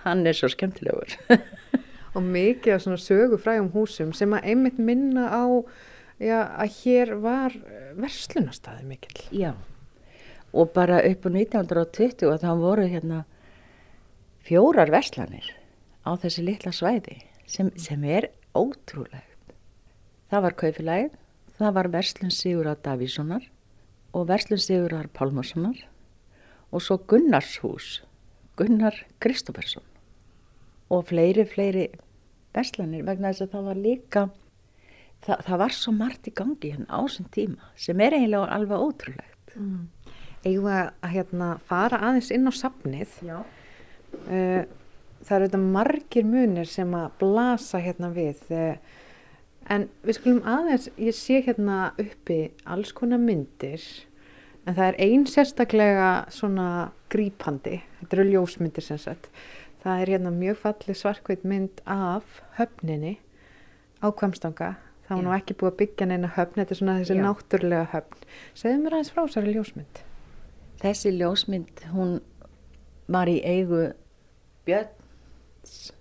[0.03, 1.13] hann er svo skemmtilegur.
[2.15, 5.43] og mikið af svona sögufrægum húsum sem að einmitt minna á
[6.21, 7.55] já, að hér var
[7.97, 9.23] verslunastæði mikill.
[9.33, 9.53] Já,
[10.53, 13.23] og bara upp á 1920 og þá voru hérna
[14.45, 15.53] fjórar verslanir
[16.05, 19.29] á þessi litla svæði sem, sem er ótrúlegt.
[20.29, 21.17] Það var Kaufilagið,
[21.57, 23.49] það var Verslun Sigurðar Davíssonar
[24.13, 25.81] og Verslun Sigurðar Pálmarssonar
[26.73, 28.01] og svo Gunnarshús,
[28.57, 29.85] Gunnar Kristoffersson
[30.93, 31.87] og fleiri, fleiri
[32.53, 34.23] verslanir vegna þess að það var líka,
[35.25, 38.85] það, það var svo margt í gangi hérna á þessum tíma sem er eiginlega alveg
[38.87, 39.57] ótrúlegt.
[39.57, 39.83] Mm.
[40.43, 43.13] Eigum við að hérna, fara aðeins inn á safnið.
[43.23, 43.37] Já.
[44.27, 44.63] Uh,
[45.23, 48.43] það eru þetta margir munir sem að blasa hérna við.
[48.51, 48.99] Uh,
[49.71, 53.83] en við skulum aðeins, ég sé hérna uppi alls konar myndir,
[54.67, 56.67] en það er einn sérstaklega svona
[57.13, 59.29] grípandi, þetta eru ljósmyndir sem sagt.
[59.83, 63.17] Það er hérna mjög fallið svarkveit mynd af höfninni
[63.99, 64.75] á Kvamstanga.
[65.03, 67.23] Það var nú ekki búið að byggja neina höfn, þetta er svona þessi Já.
[67.25, 68.21] náttúrulega höfn.
[68.55, 69.99] Segðu mér aðeins frá þessari ljósmynd.
[70.79, 72.13] Þessi ljósmynd, hún
[73.11, 73.81] var í eigu
[74.63, 75.91] Björns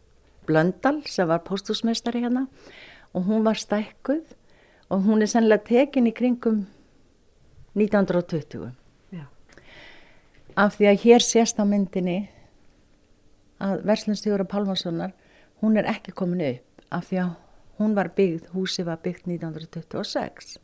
[0.46, 2.72] Blöndal sem var pósthúsmeistari hérna og
[3.20, 4.34] hún var stækkuð
[4.88, 6.66] og hún er sennilega tekin í kringum
[7.76, 8.72] 1920.
[9.12, 9.26] Já.
[10.56, 12.28] Af því að hér sést á myndinni
[13.62, 15.12] að Verslunstjóra Pálmarssonar,
[15.62, 17.30] hún er ekki komin upp af því að
[17.78, 20.58] hún var byggð, húsi var byggt 1926.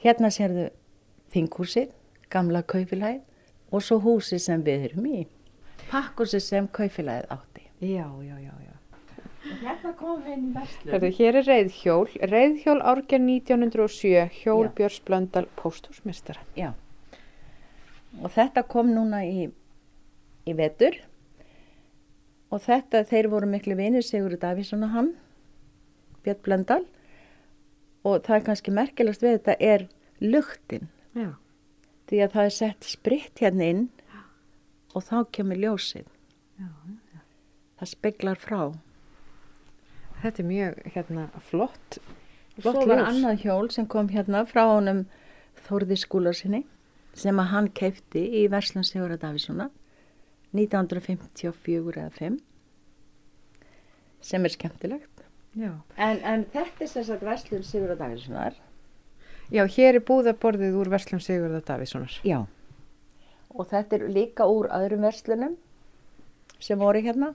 [0.00, 0.70] Hérna sérðu
[1.30, 1.92] þinghúsið,
[2.30, 3.20] gamla kaufilæð
[3.70, 5.26] og svo húsi sem við erum í.
[5.90, 7.68] Pakkhúsi sem kaufilæð átti.
[7.80, 8.74] Já, já, já, já.
[9.40, 10.92] Hérna komum við inn í verslun.
[10.92, 14.72] Herðu, hér er reyðhjól, reyðhjól árger 1907, hjól Já.
[14.76, 16.42] Björns Blöndal, pósthúsmistara.
[16.58, 16.74] Já.
[18.20, 19.46] Og þetta kom núna í,
[20.44, 20.98] í vetur
[22.50, 25.10] og þetta, þeir voru miklu vinir Sigurður Davísson og hann,
[26.24, 26.82] Björn Blöndal
[28.04, 29.86] og það er kannski merkilegast við þetta er
[30.20, 31.30] luktin Já.
[32.10, 33.82] því að það er sett spritt hérna inn
[34.90, 36.06] og þá kemur ljósið.
[36.60, 36.68] Já,
[37.80, 38.60] Það speglar frá.
[40.20, 41.98] Þetta er mjög hérna, flott,
[42.60, 43.08] flott svo var ljós.
[43.08, 45.06] annað hjól sem kom hérna frá honum
[45.60, 46.64] Þórði skúlarsinni
[47.16, 49.68] sem að hann keifti í Verslun Sigurða Davíssona
[50.56, 52.38] 1954 eða 5
[54.30, 55.22] sem er skemmtilegt.
[55.56, 58.56] En, en þetta er sagt Verslun Sigurða Davíssonar.
[59.50, 62.20] Já, hér er búðaborðið úr Verslum Sigurða Davíssonar.
[62.26, 62.44] Já.
[63.50, 65.56] Og þetta er líka úr öðrum verslunum
[66.62, 67.32] sem voru hérna.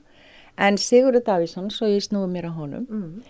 [0.58, 3.24] En Sigurður Davísson, svo ég snúi mér á honum, Mm.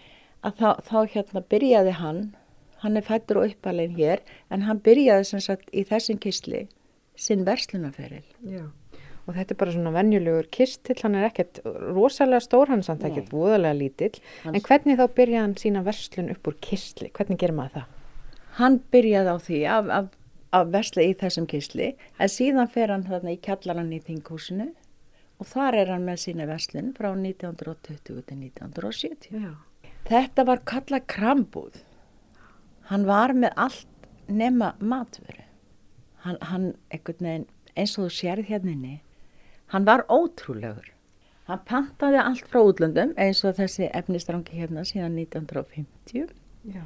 [0.43, 2.35] að þá, þá hérna byrjaði hann,
[2.83, 4.19] hann er fættur og uppalinn hér,
[4.51, 6.67] en hann byrjaði sem sagt í þessum kistli
[7.15, 8.23] sinn verslunarferil.
[8.45, 8.67] Já.
[9.27, 13.01] Og þetta er bara svona venjulegur kistill, hann er ekkert rosalega stór, hann er samt
[13.07, 14.19] ekkert voðalega lítill.
[14.45, 17.09] En hvernig þá byrjaði hann sína verslun upp úr kistli?
[17.09, 17.85] Hvernig gerir maður það?
[18.59, 20.09] Hann byrjaði á því að,
[20.71, 24.69] versla í þessum kistli, en síðan fer hann þarna í kjallaran í þinghúsinu
[25.39, 29.32] og þar er hann með sína verslun frá 1920 til 1970.
[29.36, 29.54] Já.
[30.06, 31.82] Þetta var kallað krambúð.
[32.91, 35.43] Hann var með allt nema matvöru.
[36.26, 38.95] Hann, hann veginn, eins og þú sérð hérna inni,
[39.74, 40.91] hann var ótrúlegur.
[41.45, 46.32] Hann pantaði allt frá útlöndum eins og þessi efnistrangi hérna síðan 1950
[46.74, 46.82] Já.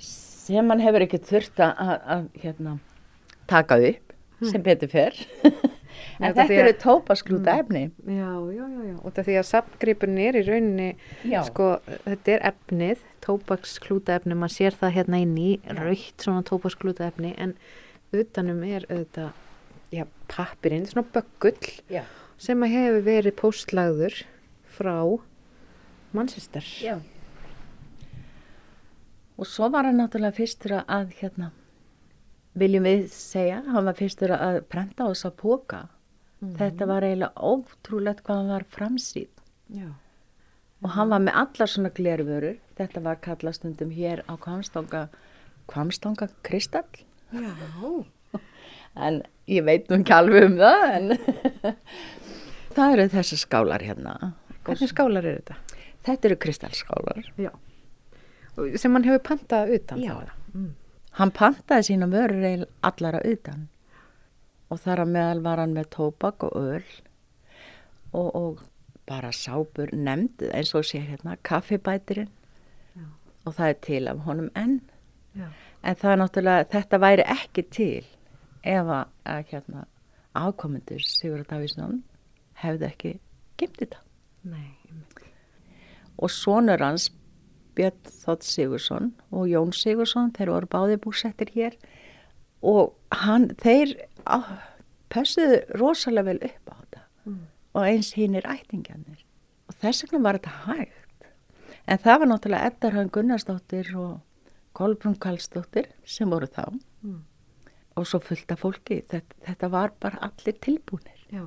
[0.00, 2.78] sem hann hefur ekki þurft að, hérna,
[3.50, 4.16] taka upp
[4.48, 5.18] sem betur fer.
[6.20, 7.82] En þetta þetta að- eru tópasklúta efni.
[8.06, 8.96] Já, já, já, já.
[9.04, 11.42] Og því að safngripurinn er í rauninni, Já.
[11.46, 11.68] sko,
[12.06, 17.34] þetta er efnið, tópaksklúta efni, maður sér það hérna inn í, raukt svona tópaksklúta efni,
[17.38, 17.54] en
[18.12, 19.32] utanum er auðvitað,
[19.92, 21.56] já, pappirinn, svona böggull
[22.38, 24.22] sem að hefur verið póstlagður
[24.68, 25.20] frá
[26.12, 26.60] Manchester.
[26.82, 26.98] Já.
[29.40, 31.50] Og svo var hann náttúrulega fyrstur að, hérna,
[32.58, 35.82] viljum við segja, hann var fyrstur að prenta á þess að póka.
[36.58, 39.30] Þetta var eiginlega ótrúlegt hvað hann var framsýð.
[39.72, 39.90] Já.
[40.82, 42.56] Og hann var með allar svona glervörur.
[42.78, 45.04] Þetta var kallað stundum hér á Kvamstanga,
[45.70, 47.04] Kvamstanga Kristall.
[47.30, 47.52] Já.
[48.92, 51.76] En ég veit nú ekki alveg um það, en
[52.76, 54.12] það eru þessar skálar hérna.
[54.66, 55.78] Hvernig skálar eru þetta?
[56.04, 57.30] Þetta eru kristallskálar.
[57.40, 57.50] Já.
[58.76, 60.12] Sem hann hefur pantað utan Já.
[60.12, 60.34] þá.
[60.52, 60.68] Mm.
[61.18, 63.66] Hann pantaði sína vörur eil allara utan
[64.72, 66.86] og þar að meðal var hann með tóbak og öl
[68.12, 68.62] og, og
[69.08, 72.30] bara sápur nefnd eins og sé hérna kaffibætirinn
[72.96, 73.04] Já.
[73.44, 74.78] og það er til af honum enn
[75.36, 75.48] Já.
[75.82, 78.06] en það er náttúrulega, þetta væri ekki til
[78.62, 79.84] ef að, hérna
[80.38, 82.00] afkomendur Sigur Davísson
[82.62, 83.12] hefði ekki
[83.62, 84.00] skemmt þetta.
[84.42, 84.70] Nei.
[86.18, 87.10] Og sonur hans,
[87.76, 91.76] Björn Þótt Sigursson og Jón Sigursson, þeir voru báði búsettir hér
[92.62, 92.92] og
[93.24, 93.96] hann, þeir
[94.28, 94.62] á,
[95.12, 97.04] pössuðu rosalega vel upp á þetta
[97.72, 99.24] og eins hinn er ættingjanir.
[99.70, 101.28] Og þess vegna var þetta hægt.
[101.88, 104.20] En það var náttúrulega Eddarhaun Gunnarsdóttir og
[104.76, 106.66] Kolbrún Karlsdóttir sem voru þá
[107.96, 109.02] og svo fullt af fólki.
[109.08, 111.18] Þetta, þetta var bara allir tilbúinir.
[111.32, 111.46] Já.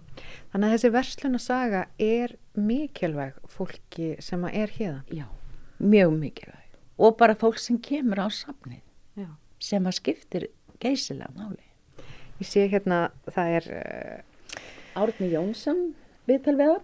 [0.52, 5.02] Þannig að þessi verslunarsaga er mikilvæg fólki sem að er hérna.
[5.14, 5.26] Já,
[5.80, 6.62] mjög mikilvæg.
[6.98, 8.82] Og bara fólk sem kemur á safnið
[9.20, 9.28] Já.
[9.60, 10.48] sem að skiptir
[10.80, 11.64] geysilega máli.
[12.40, 15.94] Ég sé hérna, það er, uh, Árni Jónsson,
[16.28, 16.82] viðtal við hann.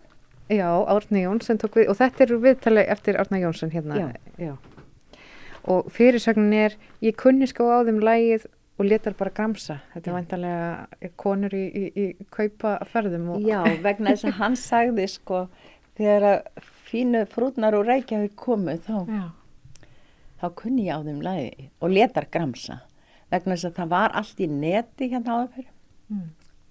[0.51, 4.13] já, Árni Jónsson tók við, og þetta er viðtalið eftir Árni Jónsson hérna.
[4.39, 4.55] Já.
[5.69, 8.47] Og fyrirsögnin er, ég kunni sko á þeim lægið
[8.79, 9.79] og letar bara gramsa.
[9.93, 10.17] Þetta er Já.
[10.19, 13.29] væntanlega konur í, í, í kaupa ferðum.
[13.35, 15.43] Og, Já, vegna þess að hann sagði sko,
[15.99, 19.25] þegar að fínu frútnar og Reykjavík komu þá, Já.
[20.41, 22.79] þá kunni ég á þeim lagi og letar gramsa.
[23.31, 25.71] Vegna þess að það var allt í neti hérna áður fyrir
[26.11, 26.25] Mm.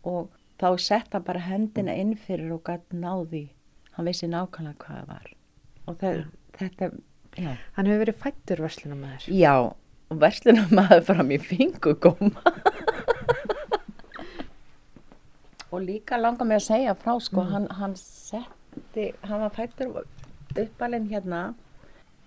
[0.05, 0.27] og
[0.61, 3.47] þá sett hann bara hendina inn fyrir og gætt náði.
[3.97, 5.31] Hann vissi nákvæmlega hvað það var.
[5.89, 6.19] Og það,
[6.59, 6.91] þetta,
[7.41, 7.55] já.
[7.79, 9.25] Hann hefur verið fættur verslunarmæður.
[9.33, 9.55] Já,
[10.11, 12.43] og verslunum maður fram í fingugóma.
[15.73, 17.95] og líka langar mig að segja frá, sko, hann, hann
[18.91, 20.05] setti, hann var fættur
[20.59, 21.55] uppalinn hérna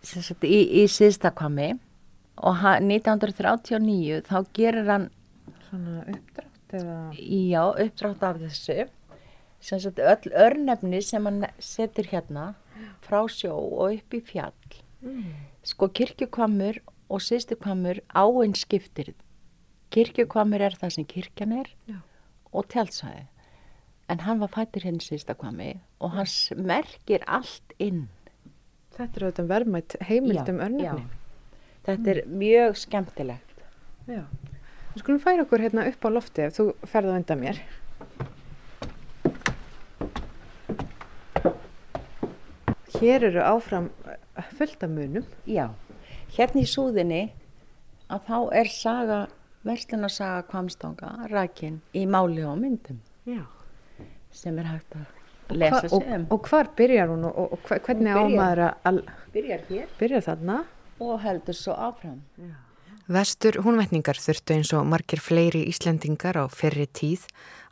[0.03, 1.73] sagt, í, í síðstakvami
[2.43, 5.09] og hann, 1939 þá gerir hann,
[5.67, 6.97] Svona uppdrátt eða...
[7.19, 8.87] já, uppdrátt af þessu.
[9.63, 12.53] Sem sagt, öll örnefni sem hann setur hérna
[13.03, 14.79] frá sjó og upp í fjall.
[15.63, 19.13] Sko kirkjukvammur og sýstukvammur áinn skiptir.
[19.93, 21.99] Kirkjukvammur er það sem kirkjan er Já.
[22.51, 23.27] og tjálsæði
[24.09, 26.29] en hann var fættur henni sýstukvammi og hann
[26.67, 28.07] merkir allt inn
[28.93, 31.05] Þetta er auðvitað verðmætt heimild um örnefni.
[31.87, 33.63] þetta er mjög skemmtilegt
[34.07, 34.23] Já.
[34.93, 37.61] Við skulum færa okkur hérna upp á lofti ef þú ferð á undan mér.
[42.99, 45.25] Hér eru áfram eh, fullt af munum.
[45.47, 45.69] já,
[46.37, 47.23] hérna í súðinni
[48.11, 49.17] að þá er saga
[49.65, 53.43] verslunarsaga kvamstanga rakin í máli og myndum Já.
[54.33, 57.79] Sem er hægt að lesa og, sig um og hvar byrjar hún og, og hva-
[57.85, 59.01] hvernig Hún byrjar- ámaður að
[59.33, 60.59] byrjar hér byrja þarna?
[61.03, 62.21] og heldur svo áfram
[63.11, 67.25] Vestur húnvetningar þurftu eins og margir fleiri Íslendingar á fyrri tíð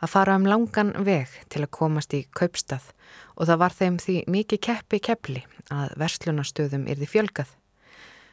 [0.03, 2.89] að fara um langan veg til að komast í kaupstað
[3.37, 7.47] og það var þeim því mikið keppi keppli að verslunastöðum yrði fjölgað.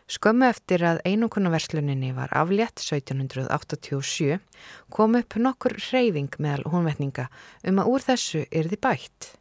[0.09, 4.39] Skömmu eftir að einokunnaversluninni var aflétt 1787
[4.89, 7.27] kom upp nokkur reyfing meðal húnvetninga
[7.69, 9.35] um að úr þessu yrði bætt.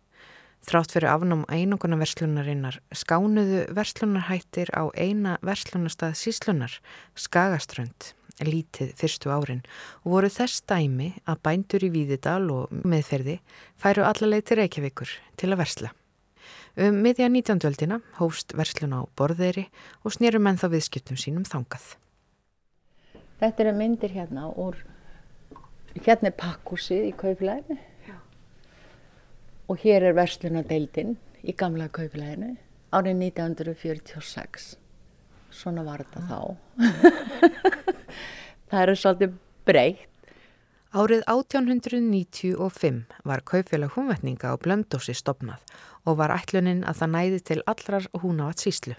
[0.68, 6.76] Þrátt fyrir afnám einokunnaverslunarinnar skánuðu verslunarhættir á eina verslunarstað síslunar,
[7.16, 8.10] Skagaströnd,
[8.44, 9.64] lítið fyrstu árin
[10.04, 13.38] og voru þess dæmi að bændur í Víðidal og meðferði
[13.80, 15.94] færu allarleið til Reykjavíkur til að versla.
[16.78, 17.63] Um miðja 19.
[17.66, 19.63] öldina hófst verslun á borðeiri
[20.06, 21.96] og snýru menn þá viðskiptum sínum þangað.
[23.42, 24.78] Þetta eru myndir hérna úr,
[25.98, 27.80] hérna er pakkhúsið í kauplæðinu
[29.74, 32.54] og hér er verslunadeildin í gamla kauplæðinu
[32.94, 34.70] árið 1946.
[35.50, 36.40] Svona var þetta þá.
[38.70, 39.36] Það eru svolítið
[39.66, 40.17] breytt.
[40.95, 45.60] Árið 1895 var kaupfélag húnvetninga á Blöndósi stopnað
[46.08, 48.95] og var ætlunin að það næði til allrar húnáat síslu.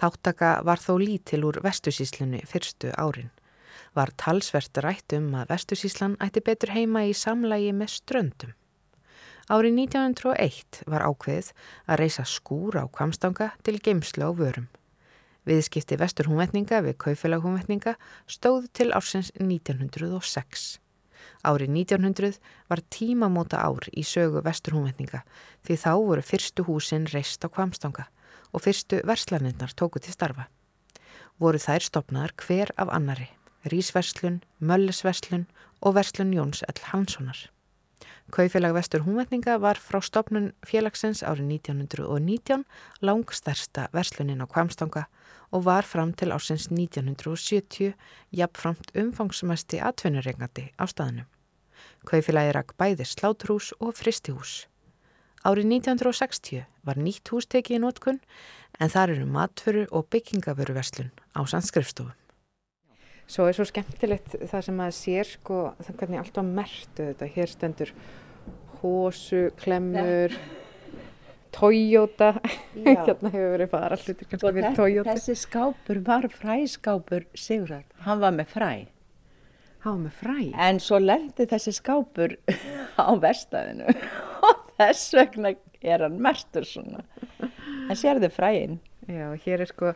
[0.00, 3.28] Þáttaka var þó lítil úr vestusíslunni fyrstu árin.
[3.92, 8.56] Var talsvert rætt um að vestusíslan ætti betur heima í samlægi með ströndum.
[9.52, 11.52] Árið 1901 var ákveðið
[11.84, 14.72] að reysa skúr á kvamstanga til geimslu á vörum.
[15.48, 17.94] Viðskipti vestur húnvetninga við kaufélag húnvetninga
[18.28, 20.76] stóð til ársins 1906.
[21.48, 22.36] Árið 1900
[22.68, 25.22] var tímamóta ár í sögu vestur húnvetninga
[25.64, 28.08] því þá voru fyrstu húsin reist á kvamstanga
[28.52, 30.48] og fyrstu verslanirnar tóku til starfa.
[31.40, 33.30] Voru þær stopnaðar hver af annari,
[33.64, 35.46] Rísverslun, Möllisverslun
[35.80, 36.80] og Verslun Jóns L.
[36.92, 37.48] Hanssonar.
[38.28, 42.66] Kaufélag vestur húnvetninga var frá stopnun félagsins árið 1919
[43.00, 45.06] langstærsta verslunin á Kvamstanga
[45.48, 47.94] og var fram til ásins 1970
[48.36, 51.24] jafnframt umfangsmæsti atvinnurengandi á staðinu.
[52.04, 54.68] Kaufélagi rak bæði slátrús og fristihús.
[55.48, 58.20] Árið 1960 var nýtt hús tekið í nótkunn
[58.76, 62.12] en þar eru matföru og byggingavöruverslun á sannskrifstofu.
[63.28, 67.28] Svo er svo skemmtilegt það sem maður sér sko, það hvernig allt var mertu þetta.
[67.34, 67.90] Hér stendur
[68.80, 70.32] hósu, klemmur,
[71.52, 72.34] Toyota,
[72.86, 75.14] hérna hefur verið fara hlutir kannski Sko, fyrir þe- Toyota.
[75.16, 78.70] þessi skápur var fræskápur Sigurðar, hann var með fræ.
[79.84, 80.36] Há með fræ.
[80.68, 82.36] En svo lendi þessi skápur
[83.00, 83.88] á verstaðinu
[84.48, 87.04] og þess vegna er hann mertur svona.
[87.88, 88.78] En sérðu fræin?
[89.08, 89.92] Já, hér er sko,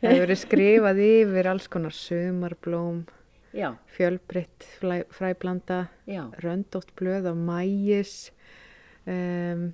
[0.00, 3.04] það hefur verið skrifað yfir alls konar sumarblóm,
[3.56, 5.88] Já, fjölbreytt flæ- fræblanda,
[6.44, 8.30] röndótt blöð af mægis,
[9.08, 9.72] um,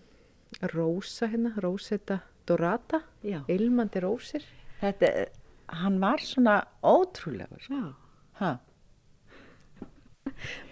[0.73, 3.41] rósa hérna, rósetta dorata, já.
[3.49, 4.45] ilmandi rósir.
[4.81, 5.27] Þetta,
[5.69, 7.67] hann var svona ótrúlegur.
[7.69, 7.95] Já.
[8.41, 8.59] Ha.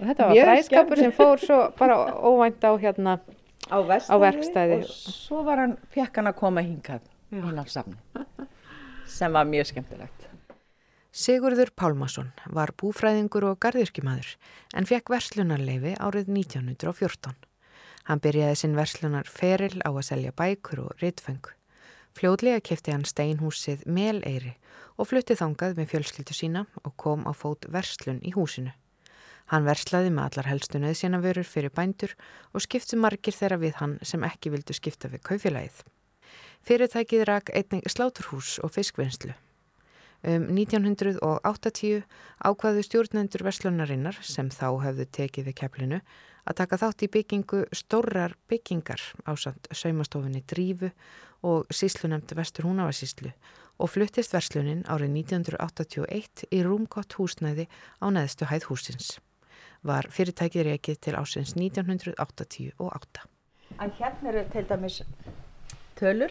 [0.00, 3.18] Og þetta var fræskapur sem fór svo bara óvænt á hérna,
[3.72, 7.00] Á verkstæði, og svo var hann, fekk hann að koma hingað
[7.32, 7.96] á safni.
[9.13, 10.29] Sem var mjög skemmtilegt.
[11.13, 14.31] Sigurður Pálmason var búfræðingur og gardirkjumadur
[14.79, 17.35] en fekk verslunarleifi árið 1914.
[18.09, 21.45] Hann byrjaði sinn verslunar feril á að selja bækur og ritfeng.
[22.17, 24.57] Fljóðlega kefti hann steinhúsið Meleyri
[24.97, 28.73] og flutti þangað með fjölskyldu sína og kom á fót verslun í húsinu.
[29.53, 32.17] Hann verslaði með allar helstu nöðsynavörur fyrir bændur
[32.57, 35.83] og skipti margir þeirra við hann sem ekki vildu skipta við kaufélagið.
[36.63, 39.33] Fyrirtækið rak einnig sláturhús og fiskvinnslu.
[40.23, 42.05] Um 1980
[42.47, 45.99] ákvaðu stjórnendur verslunarinnar sem þá hefðu tekið við keflinu
[46.47, 50.93] að taka þátt í byggingu stórrar byggingar á samt saumastofinni Drífu
[51.43, 53.33] og síslunemnd Vestur Húnavarsíslu
[53.83, 57.67] og fluttist verslunin árið 1981 í rúmgott húsnæði
[57.99, 59.17] á neðstu hæð húsins.
[59.83, 63.27] Var fyrirtækið reikið til ásins 1988.
[63.83, 65.03] En hérna eru til dæmis
[65.99, 66.31] tölur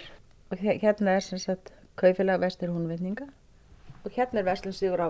[0.51, 3.27] og hérna er sem sagt kaufélag vestur húnvinninga
[4.03, 5.09] og hérna er verslun sigur á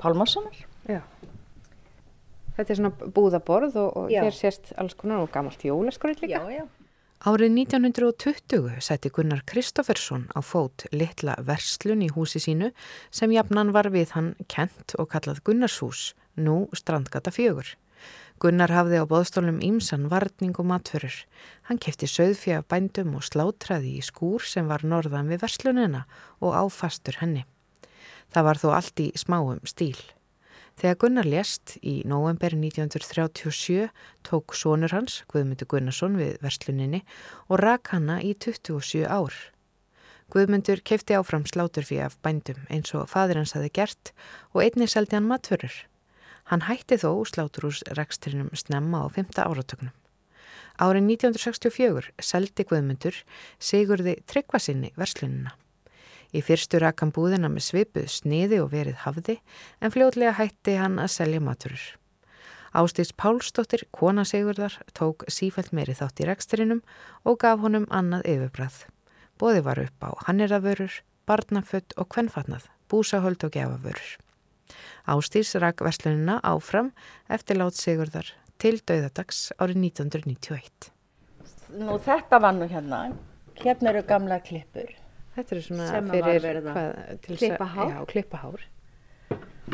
[0.00, 0.56] Pálmarssonar.
[0.88, 1.00] Já.
[2.56, 4.22] Þetta er svona búðaborð og, og Já.
[4.24, 6.40] hér sést alls konar og gamalt jólaskrið líka.
[6.52, 6.64] já.
[7.26, 12.72] Árið 1920 setti Gunnar Kristoffersson á fót litla verslun í húsi sínu
[13.10, 17.72] sem jafnan var við hann kent og kallað Gunnarshús, nú strandgata fjögur.
[18.36, 21.14] Gunnar hafði á bóðstólum ímsan varning og matförur.
[21.70, 26.02] Hann kefti söðfjö af bændum og slátraði í skúr sem var norðan við verslunina
[26.44, 27.46] og áfastur henni.
[28.28, 29.96] Það var þó allt í smáum stíl.
[30.76, 33.88] Þegar Gunnar lést í november 1937
[34.28, 37.00] tók sonur hans, Guðmundur Gunnarsson, við versluninni
[37.48, 39.32] og rak hana í 27 ár.
[40.28, 44.12] Guðmundur kefti áfram sláturfí af bændum eins og fadir hans hafi gert
[44.52, 45.86] og einnig seldi hann matförur.
[46.46, 49.34] Hann hætti þó sláturhúsrekstrinum snemma á 5.
[49.42, 49.90] áratögnum.
[50.78, 53.16] Árið 1964 seldi Guðmundur
[53.58, 55.56] Sigurði Tryggvasinni verslunina.
[56.30, 59.36] Í fyrstu rak hann búðina með svipuð sniði og verið hafði
[59.80, 61.82] en fljótlega hætti hann að selja maturur.
[62.76, 66.84] Ástís Pálsdóttir, kona Sigurðar, tók sífælt meiri þátt í rekstrinum
[67.24, 68.84] og gaf honum annað yfirbræð.
[69.40, 74.14] Bóði var upp á hanniraförur, barnafött og kvennfatnað, búsahöld og gefavörur.
[75.12, 76.92] Ástís rak verslunina áfram
[77.32, 80.90] eftir lát Sigurðar til dauðadags árið 1991.
[81.76, 83.00] Nú þetta var nú hérna.
[83.60, 84.94] Hérna eru gamla klippur.
[85.36, 86.92] Þetta er svona Sem fyrir verið að hvað,
[87.24, 87.90] til þess klippa hár.
[87.90, 88.66] Já, klippa hár.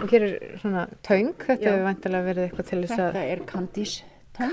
[0.03, 3.43] Og hér er svona töng, þetta hefur vantilega verið eitthvað til þess að Þetta er
[3.53, 3.97] kandís.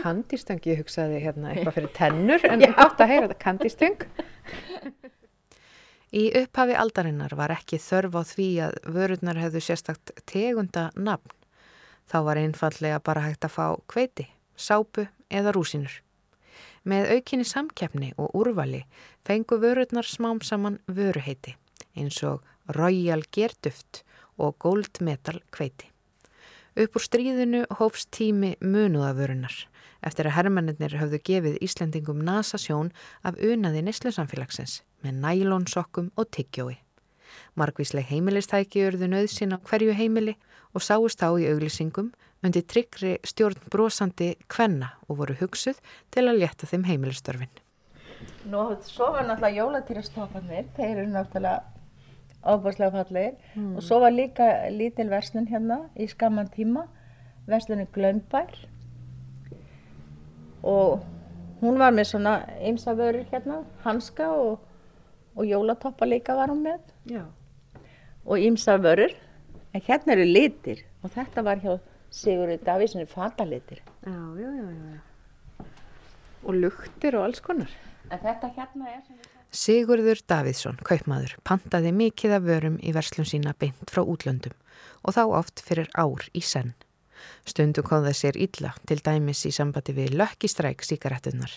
[0.04, 4.04] kandistöng, ég hugsaði hérna eitthvað fyrir tennur, en gott að heyra þetta kandistöng.
[6.10, 11.30] Í upphafi aldarinnar var ekki þörf á því að vörurnar hefðu sérstakt tegunda nafn.
[12.10, 14.26] Þá var einfallega bara hægt að fá kveiti,
[14.58, 16.00] sápu eða rúsinur.
[16.82, 18.86] Með aukinni samkeppni og úrvali
[19.28, 21.54] fengu vörurnar smám saman vöruheiti
[21.94, 22.42] eins og
[22.74, 24.02] Royal Gerduft
[24.42, 25.92] og Gold Metal kveiti.
[26.80, 29.68] Upp úr stríðinu hófst tími munuðavörunar
[30.06, 32.92] eftir að hermennir höfðu gefið Íslendingum nasasjón
[33.24, 36.78] af unaði neslusamfélagsins með nælonsokkum og tyggjói.
[37.60, 40.36] Margvísleg heimilistæki urðu nöðsinn á hverju heimili
[40.74, 42.12] og sáust á í auglýsingum
[42.46, 45.82] undir tryggri stjórn brosandi kvenna og voru hugsuð
[46.14, 47.52] til að létta þeim heimilistörfin.
[48.50, 51.64] Nú, svo var náttúrulega jólatýrastoffarnir, þeir eru náttúrulega
[52.44, 53.36] ábúrslega fallegir
[53.76, 56.88] og svo var líka lítil verslun hérna í skamman tíma,
[57.48, 58.56] verslunin Glömbær
[60.64, 61.04] og
[61.62, 62.36] hún var með svona
[62.66, 64.60] ymsa vörur hérna, hanska og,
[65.36, 66.80] og jólatoppa líka var hún með
[67.10, 67.26] Já.
[68.26, 69.14] og ymsa vörur,
[69.74, 71.80] en hérna eru litir og þetta var hjá
[72.10, 73.84] Sigurður Davíðssoni fatalitir.
[74.02, 75.66] Já, já, já.
[76.42, 77.70] Og luktir og alls konar.
[78.10, 83.56] En þetta hérna er sem Sigurður Davíðsson, kaupmaður, pantaði mikið af vörum í verslun sína
[83.58, 84.54] beint frá útlöndum
[85.02, 86.76] og þá oft fyrir ár í senn.
[87.46, 91.52] Stundu kom það sér illa, til dæmis í sambandi við lökkistræk síkaretunar.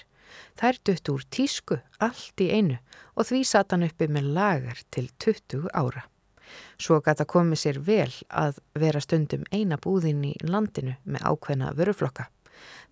[0.57, 2.79] Þær dutt úr tísku allt í einu
[3.17, 6.07] og því satt hann uppi með lagar til 20 ára.
[6.81, 12.29] Svo gata komið sér vel að vera stundum eina búðinn í landinu með ákveðna vöruflokka.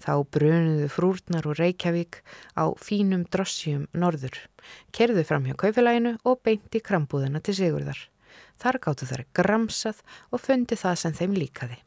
[0.01, 2.23] Þá brunuðu frúrnar úr Reykjavík
[2.57, 4.39] á fínum drossjum norður,
[4.97, 8.01] kerðu fram hjá kaufélaginu og beinti krambúðina til Sigurðar.
[8.61, 10.03] Þar gáttu þær gramsað
[10.33, 11.79] og fundi það sem þeim líkaði.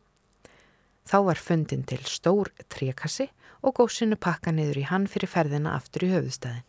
[1.09, 3.27] Þá var fundin til stór tríakassi
[3.63, 6.65] og góðsynu pakka niður í hann fyrir ferðina aftur í höfustæðin.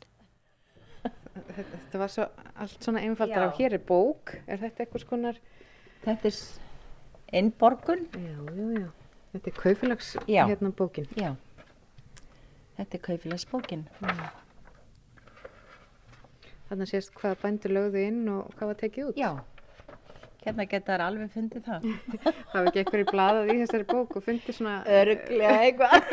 [1.55, 2.27] Þetta var svo,
[2.63, 3.47] allt svona einfaldar Já.
[3.49, 5.41] og hér er bók, er þetta eitthvað skonar?
[6.05, 6.39] Þetta er
[7.41, 8.07] innborgun.
[8.15, 8.89] Já, já, já.
[9.35, 11.09] Þetta er kaufélags hérna bókin.
[11.19, 11.35] Já.
[12.75, 13.85] Þetta er kaufilagsbókin.
[16.69, 19.19] Þannig sést hvað bændur lögðu inn og hvað var tekið út.
[19.21, 19.31] Já.
[20.45, 21.89] Hérna geta þær alveg fundið það.
[22.25, 26.09] Það var ekki eitthvað í bladað í þessari bók og fundið svona Örglega eitthvað.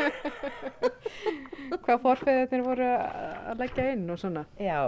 [1.84, 4.46] hvað forfeðarnir voru að leggja inn og svona.
[4.60, 4.78] Já.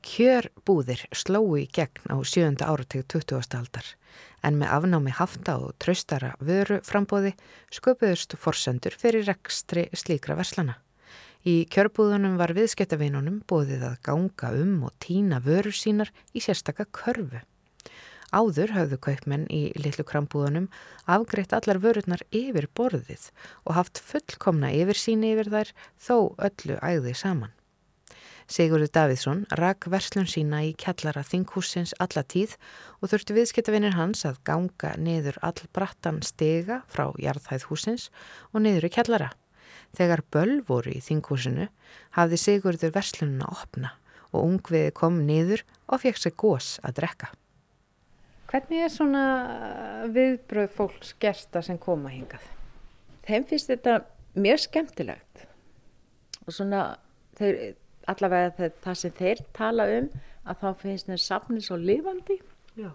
[0.00, 3.58] Kjörbúðir slóu í gegn á sjönda árateg 20.
[3.58, 3.96] aldar
[4.46, 7.34] en með afnámi hafta og traustara vöru frambóði
[7.74, 10.78] sköpuðust forsendur fyrir rekstri slíkra verslana.
[11.44, 17.40] Í kjörbúðunum var viðskiptavinunum bóðið að ganga um og týna vörur sínar í sérstaka körfu.
[18.30, 20.68] Áður höfðu kaupmenn í litlu krambúðunum
[21.10, 23.30] afgreitt allar vörurnar yfir borðið
[23.66, 27.50] og haft fullkomna yfirsýni yfir þær þó öllu æði saman.
[28.50, 32.56] Sigurður Davíðsson rak verslun sína í kjallara þinghúsins alla tíð
[32.98, 38.08] og þurfti viðskiptavinir hans að ganga niður all brattan stega frá jarðhæð húsins
[38.50, 39.30] og niður í kjallara.
[39.94, 41.68] Þegar böll voru í þinghúsinu
[42.18, 43.94] hafði Sigurður verslununa opna
[44.30, 47.30] og ungviði kom niður og fekk sér gós að drekka.
[48.50, 49.24] Hvernig er svona
[50.10, 52.42] viðbröð fólks gesta sem koma hingað?
[53.28, 54.00] Þeim finnst þetta
[54.34, 55.44] mjög skemmtilegt
[56.46, 56.80] og svona
[57.38, 57.76] þeir,
[58.10, 60.10] allavega það, það sem þeir tala um
[60.50, 62.40] að þá finnst þeir safni svo lifandi
[62.74, 62.90] Já.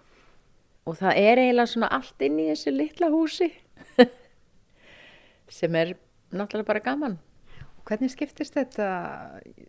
[0.84, 3.52] og það er eiginlega svona allt inn í þessu litla húsi
[5.60, 5.96] sem er
[6.36, 7.20] náttúrulega bara gaman.
[7.86, 8.88] Hvernig skiptist þetta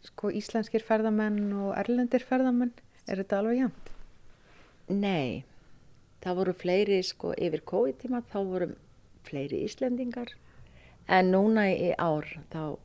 [0.09, 2.73] sko, íslenskir ferðamenn og erlendir ferðamenn?
[3.07, 3.91] Er þetta alveg jæmt?
[4.89, 5.45] Nei,
[6.27, 8.69] það voru fleiri sko yfir COVID-tíma, þá voru
[9.27, 10.35] fleiri Íslendingar
[11.09, 12.77] en núna í ár þá,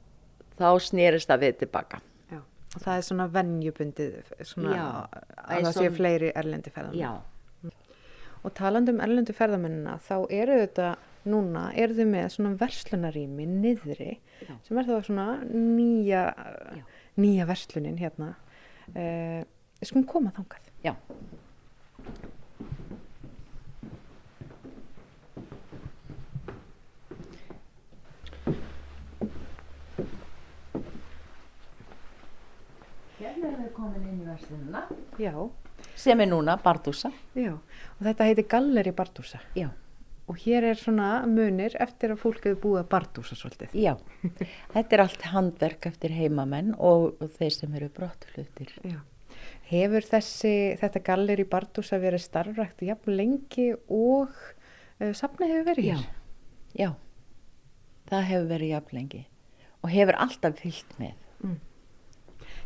[0.61, 1.99] þá snýrist það við tilbaka.
[2.31, 2.39] Já.
[2.75, 4.85] Og það er svona venjubundið svona Já,
[5.41, 7.01] að það sé og- fleiri erlendi ferðamenn.
[7.01, 7.21] Já,
[8.41, 10.95] Og talandi um erlendu ferðamennina, þá eru þetta
[11.29, 14.55] núna, eru þau með svona verslunarími niðri, Já.
[14.65, 16.23] sem er þá svona nýja,
[17.21, 18.31] nýja verslunin hérna.
[18.95, 19.43] Uh,
[19.85, 20.71] skulum koma þangað.
[20.83, 20.95] já.
[33.41, 34.81] Hérna erum við komin inn í verslununa
[35.19, 35.33] Já,
[35.97, 37.09] sem er núna Bardúsa.
[37.35, 37.53] já.
[37.55, 39.39] Og þetta heitir Galleri Bardúsa.
[39.57, 39.69] Já,
[40.29, 43.73] Og hér er svona munir eftir að fólk hefur búið að Bardúsa svolítið.
[43.73, 43.95] já.
[44.71, 48.71] Þetta er allt handverk eftir heimamenn og, þeir sem eru brottflutir.
[48.85, 48.99] Já.
[49.71, 56.05] Hefur þessi, þetta Galleri Bardúsa verið starfrækt jafn lengi og uh, safna hefur verið hér?
[56.77, 56.91] Já,
[58.11, 59.25] það hefur verið jafn lengi
[59.81, 61.17] og hefur alltaf fyllt með.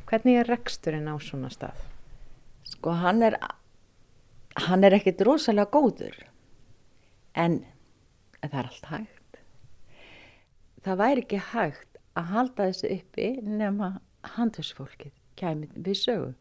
[0.05, 1.79] Hvernig er reksturinn á svona stað?
[2.65, 3.37] Sko hann er,
[4.67, 6.17] hann er ekkit rosalega góður
[7.33, 7.59] en,
[8.41, 9.39] en það er allt hægt.
[10.85, 13.95] Það væri ekki hægt að halda þessu uppi nema
[14.35, 16.33] handhusfólkið kæmi við sögu.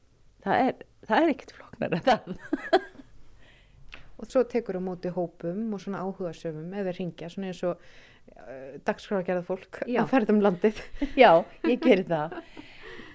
[0.44, 2.34] Það er, það er ekkit floknar að það.
[4.20, 8.76] Og svo tekur á móti hópum og svona áhugasöfum eða ringja, svona eins og uh,
[8.86, 10.04] dagskráðgerða fólk Já.
[10.04, 10.78] að ferða um landið.
[11.22, 11.30] Já,
[11.66, 12.38] ég gerir það.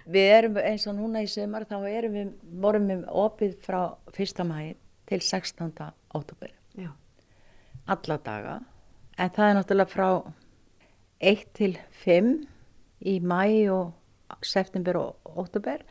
[0.10, 2.32] Við erum eins og núna í sömar þá erum við,
[2.62, 3.82] vorum við opið frá
[4.16, 4.43] 1.
[4.49, 4.74] mæ
[5.10, 5.74] til 16.
[6.18, 6.53] óttúber.
[6.78, 6.91] Já.
[7.88, 8.60] alla daga
[9.18, 10.10] en það er náttúrulega frá
[11.20, 12.34] 1 til 5
[13.10, 13.41] í mæ
[13.74, 15.82] og september og óttúber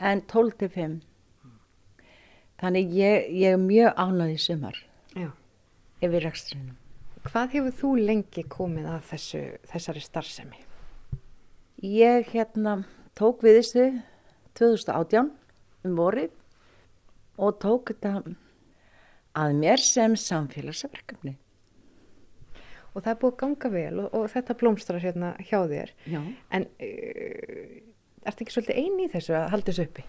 [0.00, 1.00] en 12 til 5
[2.62, 4.72] þannig ég, ég er mjög ánægð í
[5.16, 5.30] Já.
[6.00, 6.78] yfir rekstrinum
[7.22, 10.58] Hvað hefur þú lengi komið að þessu, þessari starfsemi?
[11.82, 12.84] ég hérna
[13.18, 13.86] tók við þessu
[14.58, 15.30] 2018
[15.88, 16.32] um vorið
[17.42, 18.18] og tók þetta
[19.38, 21.36] að mér sem samfélagsverkefni
[22.92, 25.92] Og það er búið að ganga vel og, og þetta blómstrar hérna hjá þér.
[26.12, 26.20] Já.
[26.52, 27.78] En uh,
[28.28, 30.04] ertu ekki svolítið eini í þessu að halda þessu uppi?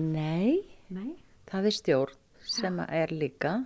[0.00, 0.62] Nei,
[0.94, 1.10] Nei.
[1.50, 2.16] það er stjórn
[2.50, 3.58] sem er líka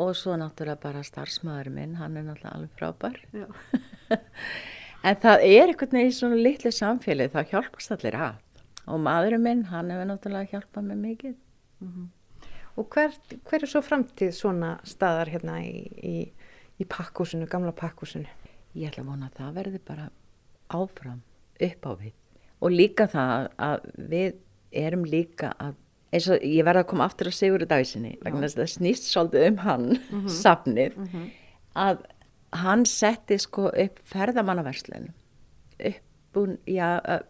[0.00, 3.22] og svo náttúrulega bara starfsmæður minn, hann er náttúrulega alveg frábær.
[3.30, 3.46] Já.
[5.02, 8.38] en það er einhvern veginn í svona litlu samfélagi, þá hjálpast allir að.
[8.90, 11.36] Og maðurinn minn, hann hefur náttúrulega hjálpað mér mikið.
[12.78, 13.14] Og hver,
[13.48, 16.16] hver er svo framtíð svona staðar hérna í, í,
[16.80, 18.28] í pakkúsinu, gamla pakkúsinu?
[18.74, 20.10] Ég ætla að vona að það verði bara
[20.70, 21.20] áfram
[21.60, 22.12] upp á við.
[22.60, 24.34] Og líka það að við
[24.70, 25.74] erum líka að,
[26.12, 29.08] eins og ég verði að koma aftur á Sigurður Dæsinni, vegna þess að það snýst
[29.10, 29.86] svolítið um hann,
[30.28, 30.98] safnið,
[31.74, 32.04] að
[32.52, 35.10] hann setti sko upp ferðamannaverslun
[35.80, 37.20] upp úr, já,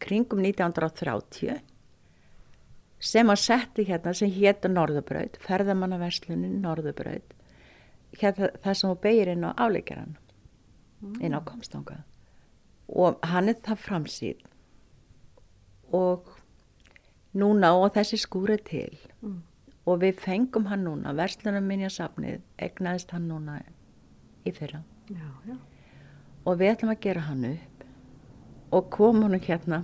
[0.00, 1.60] kringum 1930
[3.00, 7.32] sem að setti hérna sem hétta Norðurbraut, ferðamannaverslunin Norðurbraut,
[8.20, 10.18] hérna það sem hún beigir inn á áleikjaran,
[11.20, 12.02] inn á komstanga.
[12.90, 14.44] Og hann er það framsýn
[15.96, 16.28] og
[17.32, 18.98] núna og þessi skúri til.
[19.88, 23.62] Og við fengum hann núna, verslunum minja safnið, egnaðist hann núna
[24.46, 24.80] í fyrra
[25.10, 25.56] Já, já.
[26.46, 27.84] og við ætlum að gera hann upp
[28.78, 29.82] og komum hann hérna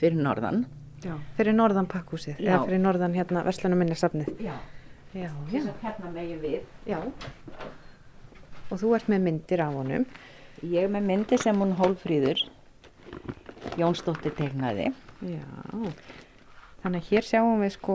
[0.00, 0.64] fyrir norðan.
[1.04, 1.14] já.
[1.36, 4.28] Fyrir norðan pakkúsið, eða fyrir norðan hérna verslunum minni safnið.
[5.12, 6.60] Hérna megin við.
[6.88, 6.98] Já.
[8.72, 10.06] Og þú ert með myndir af honum.
[10.62, 12.40] Ég er með myndi sem hún Hólfríður
[13.78, 14.90] Jónsdóttir tegnaði.
[15.22, 15.42] Já.
[16.82, 17.94] Þannig að hér sjáum við sko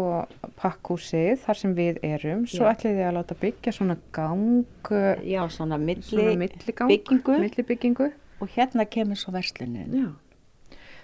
[0.61, 2.45] pakkúsið þar sem við erum.
[2.47, 2.69] Svo Já.
[2.71, 4.63] ætlið þið að láta byggja svona gang,
[5.27, 8.07] Já, svona millibyggingu.
[8.39, 9.91] og hérna kemur svo verslunin.
[9.91, 10.09] Já.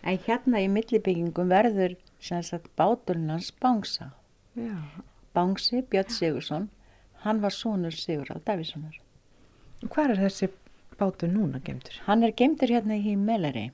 [0.03, 4.11] En hérna í millibyggingum verður sem sagt báturinn hans Bangsa.
[4.55, 4.77] Já.
[5.33, 6.69] Bangsi, Björn Sigursson,
[7.23, 8.99] hann var sonur Sigurðar Davíssonar.
[9.83, 10.47] Og hvað er þessi
[10.99, 11.99] bátur núna gemtur?
[12.05, 13.71] Hann er gemdur hérna í Meleri,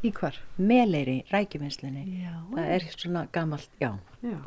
[0.00, 0.36] Í hvar?
[0.56, 2.06] Meleri, rækjuminnslunni.
[2.22, 2.36] Já.
[2.54, 3.90] Það er svona gamalt, já.
[4.24, 4.38] Já.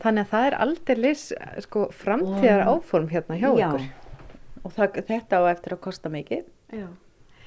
[0.00, 1.24] Þannig að það er aldeilis
[1.66, 3.66] sko framtíðar áform hérna hjá já.
[3.66, 3.88] ykkur.
[4.64, 6.44] Og það, þetta á eftir að kosta mikið
[6.76, 6.86] Já.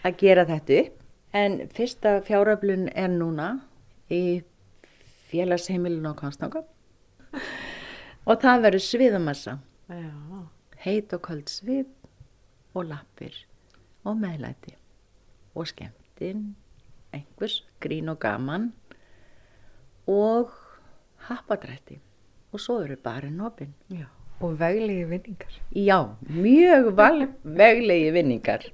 [0.04, 1.00] að gera þetta upp.
[1.34, 3.48] En fyrsta fjáröflun er núna
[4.14, 4.44] í
[5.32, 6.62] félagsheimilinu á Konstanga.
[8.30, 9.56] og það verður sviðamassa,
[9.90, 10.44] Já.
[10.86, 11.88] heit og köld svið
[12.74, 13.38] og lappir
[14.06, 14.76] og meðlæti
[15.58, 16.54] og skemmtinn,
[17.14, 18.72] einhvers, grín og gaman
[20.10, 20.52] og
[21.30, 22.00] happadrætti
[22.54, 23.74] og svo eru bara nopin.
[23.90, 24.06] Já.
[24.42, 25.60] Og veglegi vinningar.
[25.72, 26.00] Já,
[26.30, 28.66] mjög val, veglegi vinningar.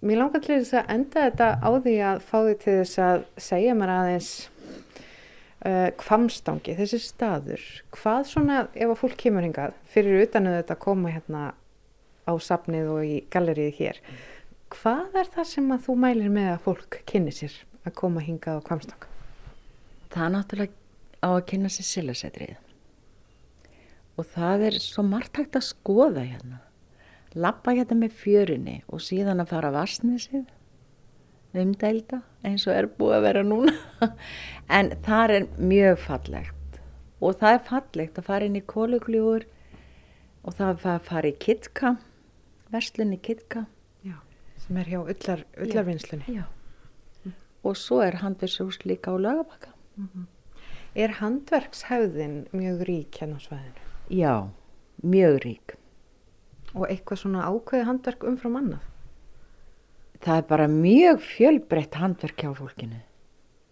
[0.00, 3.24] Mér langar til þess að enda þetta á því að fá því til þess að
[3.42, 4.30] segja mér aðeins
[5.66, 7.64] uh, kvamstangi, þessi staður.
[7.96, 11.44] Hvað svona, ef að fólk kemur hingað, fyrir utan að þetta koma hérna
[12.26, 14.00] á safnið og í gallerið hér,
[14.74, 17.54] hvað er það sem að þú mælir með að fólk kynni sér
[17.86, 19.08] að koma hingað á kvamstanga?
[20.10, 20.84] Það er náttúrulega
[21.22, 22.56] á að kynna sér silasetrið.
[24.16, 26.60] Og það er svo margt hægt að skoða hérna.
[27.36, 30.46] Lappa hérna með fjörinni og síðan að fara að vassnesið,
[31.56, 33.74] umdælda eins og er búið að vera núna.
[34.78, 36.80] en það er mjög fallegt.
[37.20, 39.46] Og það er fallegt að fara inn í kólugljúur
[40.46, 41.96] og það er að fara í kitka,
[42.72, 43.66] verslunni kitka.
[44.66, 46.40] Sem er hjá ullar, ullarvinnslunni.
[46.40, 46.46] Já.
[47.66, 49.70] Og svo er handverðshús líka á lögabakka.
[50.96, 53.84] Er handverkshefðin mjög rík hérna á svæðinu?
[54.10, 54.34] Já,
[55.06, 55.76] mjög rík.
[56.74, 58.82] Og eitthvað svona ákveði handverk umfram annað?
[60.24, 62.98] Það er bara mjög fjölbreytt handverk hjá fólkinu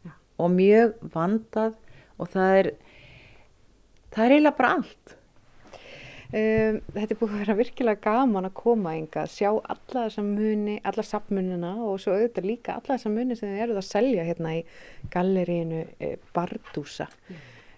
[0.05, 0.13] Já.
[0.39, 1.75] og mjög vandað
[2.21, 2.69] og það er,
[4.15, 5.17] það er eiginlega bara allt.
[6.33, 10.79] Um, þetta er búið að vera virkilega gaman að koma enga, sjá alla þessa muni,
[10.89, 14.55] alla sapmunina og svo auðvitað líka alla þessa muni sem þið eruð að selja hérna
[14.57, 14.63] í
[15.13, 17.11] gallerínu e, Bardúsa.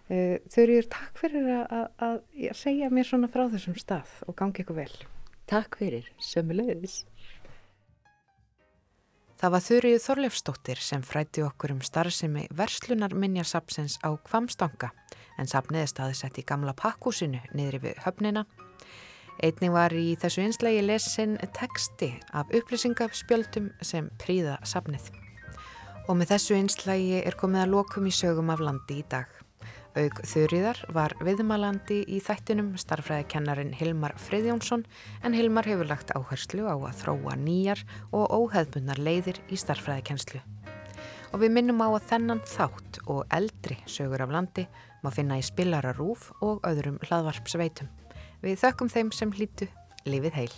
[0.07, 2.22] Uh, Þurriður, takk fyrir að,
[2.55, 4.92] segja mér svona frá þessum stað og gangi ykkur vel.
[5.51, 7.01] Takk fyrir, sömulegðis.
[9.37, 14.89] Það var Þurrið Þorleifsdóttir sem frætti okkur um starfsemi verslunar minjarsapsins á Kvamstanga
[15.37, 18.47] en sapnið er staðisett í gamla pakkúsinu niðri við höfnina.
[19.45, 25.11] Einning var í þessu einslægi lesin teksti af upplýsingafspjöldum sem príða sapnið.
[26.09, 29.28] Og með þessu einslægi er komið að lokum í sögum af landi í dag.
[29.97, 34.82] Aug Þurriðar var viðmalandi í þættinum starfræðikennarin Hilmar Friðjónsson
[35.24, 37.80] en Hilmar hefur lagt áherslu á að þróa nýjar
[38.12, 40.42] og óheðbundnar leiðir í starfræðikenslu.
[41.32, 44.68] Og við minnum á að þennan þátt og eldri sögur af landi
[45.01, 47.88] má finna í spilara rúf og öðrum hlaðvarpsveitum.
[48.44, 49.72] Við þökkum þeim sem hlýtu
[50.05, 50.53] lífið heil.